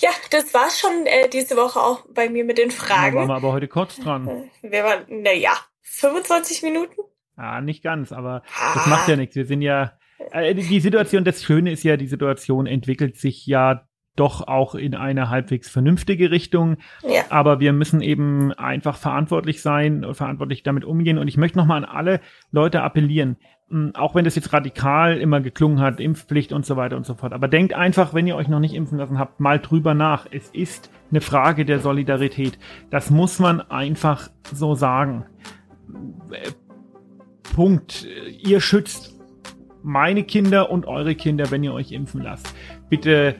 Ja, 0.00 0.10
das 0.30 0.54
war's 0.54 0.78
schon 0.78 1.06
äh, 1.06 1.28
diese 1.28 1.56
Woche 1.56 1.80
auch 1.80 2.06
bei 2.12 2.28
mir 2.28 2.44
mit 2.44 2.58
den 2.58 2.70
Fragen. 2.70 3.14
Da 3.14 3.20
waren 3.20 3.28
wir 3.28 3.34
aber 3.36 3.52
heute 3.52 3.68
kurz 3.68 3.96
dran. 3.96 4.28
Äh, 4.28 4.70
wir 4.70 4.84
waren, 4.84 5.04
na 5.08 5.32
ja, 5.32 5.54
25 5.82 6.62
Minuten? 6.62 6.94
Ja, 7.36 7.60
nicht 7.60 7.82
ganz, 7.82 8.12
aber 8.12 8.42
ah. 8.58 8.74
das 8.74 8.86
macht 8.86 9.08
ja 9.08 9.16
nichts. 9.16 9.36
Wir 9.36 9.44
sind 9.44 9.60
ja, 9.60 9.98
äh, 10.32 10.54
die 10.54 10.80
Situation, 10.80 11.24
das 11.24 11.42
Schöne 11.42 11.72
ist 11.72 11.82
ja, 11.82 11.98
die 11.98 12.06
Situation 12.06 12.66
entwickelt 12.66 13.18
sich 13.18 13.46
ja 13.46 13.86
doch 14.16 14.46
auch 14.48 14.74
in 14.74 14.94
eine 14.94 15.30
halbwegs 15.30 15.70
vernünftige 15.70 16.30
Richtung. 16.30 16.78
Ja. 17.02 17.22
Aber 17.30 17.60
wir 17.60 17.72
müssen 17.72 18.00
eben 18.00 18.52
einfach 18.52 18.96
verantwortlich 18.96 19.62
sein 19.62 20.04
und 20.04 20.14
verantwortlich 20.14 20.62
damit 20.62 20.84
umgehen. 20.84 21.18
Und 21.18 21.28
ich 21.28 21.36
möchte 21.36 21.58
nochmal 21.58 21.84
an 21.84 21.90
alle 21.90 22.20
Leute 22.50 22.82
appellieren, 22.82 23.36
auch 23.94 24.14
wenn 24.14 24.24
das 24.24 24.36
jetzt 24.36 24.52
radikal 24.52 25.18
immer 25.18 25.40
geklungen 25.40 25.80
hat, 25.80 26.00
Impfpflicht 26.00 26.52
und 26.52 26.64
so 26.64 26.76
weiter 26.76 26.96
und 26.96 27.04
so 27.04 27.14
fort. 27.14 27.32
Aber 27.32 27.48
denkt 27.48 27.74
einfach, 27.74 28.14
wenn 28.14 28.26
ihr 28.26 28.36
euch 28.36 28.48
noch 28.48 28.60
nicht 28.60 28.74
impfen 28.74 28.98
lassen 28.98 29.18
habt, 29.18 29.40
mal 29.40 29.58
drüber 29.58 29.94
nach. 29.94 30.26
Es 30.30 30.50
ist 30.50 30.90
eine 31.10 31.20
Frage 31.20 31.64
der 31.64 31.80
Solidarität. 31.80 32.58
Das 32.90 33.10
muss 33.10 33.38
man 33.38 33.60
einfach 33.60 34.30
so 34.52 34.74
sagen. 34.74 35.26
Punkt. 37.54 38.06
Ihr 38.40 38.60
schützt 38.60 39.14
meine 39.82 40.24
Kinder 40.24 40.70
und 40.70 40.86
eure 40.86 41.14
Kinder, 41.14 41.50
wenn 41.50 41.62
ihr 41.64 41.72
euch 41.72 41.92
impfen 41.92 42.22
lasst. 42.22 42.52
Bitte 42.88 43.36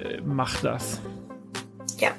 äh, 0.00 0.20
macht 0.20 0.64
das. 0.64 1.00
Ja. 1.98 2.10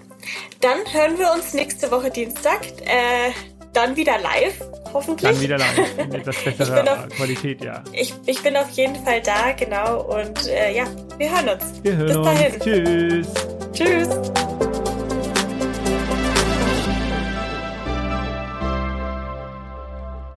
Dann 0.62 0.80
hören 0.92 1.18
wir 1.20 1.32
uns 1.34 1.54
nächste 1.54 1.92
Woche 1.92 2.10
Dienstag. 2.10 2.62
Äh, 2.82 3.32
dann 3.74 3.96
wieder 3.96 4.18
live, 4.20 4.60
hoffentlich. 4.92 5.32
Dann 5.32 5.40
wieder 5.40 5.58
live, 5.58 5.98
in 6.00 6.14
etwas 6.14 6.36
besserer 6.44 7.08
Qualität, 7.10 7.64
ja. 7.64 7.84
Ich, 7.94 8.14
ich 8.26 8.42
bin 8.42 8.58
auf 8.58 8.70
jeden 8.72 8.96
Fall 9.06 9.22
da, 9.22 9.52
genau. 9.52 10.02
Und 10.02 10.48
äh, 10.48 10.76
ja, 10.76 10.86
wir 11.18 11.30
hören 11.30 11.50
uns. 11.50 11.84
Wir 11.84 11.96
hören 11.96 12.08
Bis 12.08 12.18
uns. 12.18 12.26
dahin. 12.26 12.60
Tschüss. 12.60 13.28
Tschüss. 13.74 14.87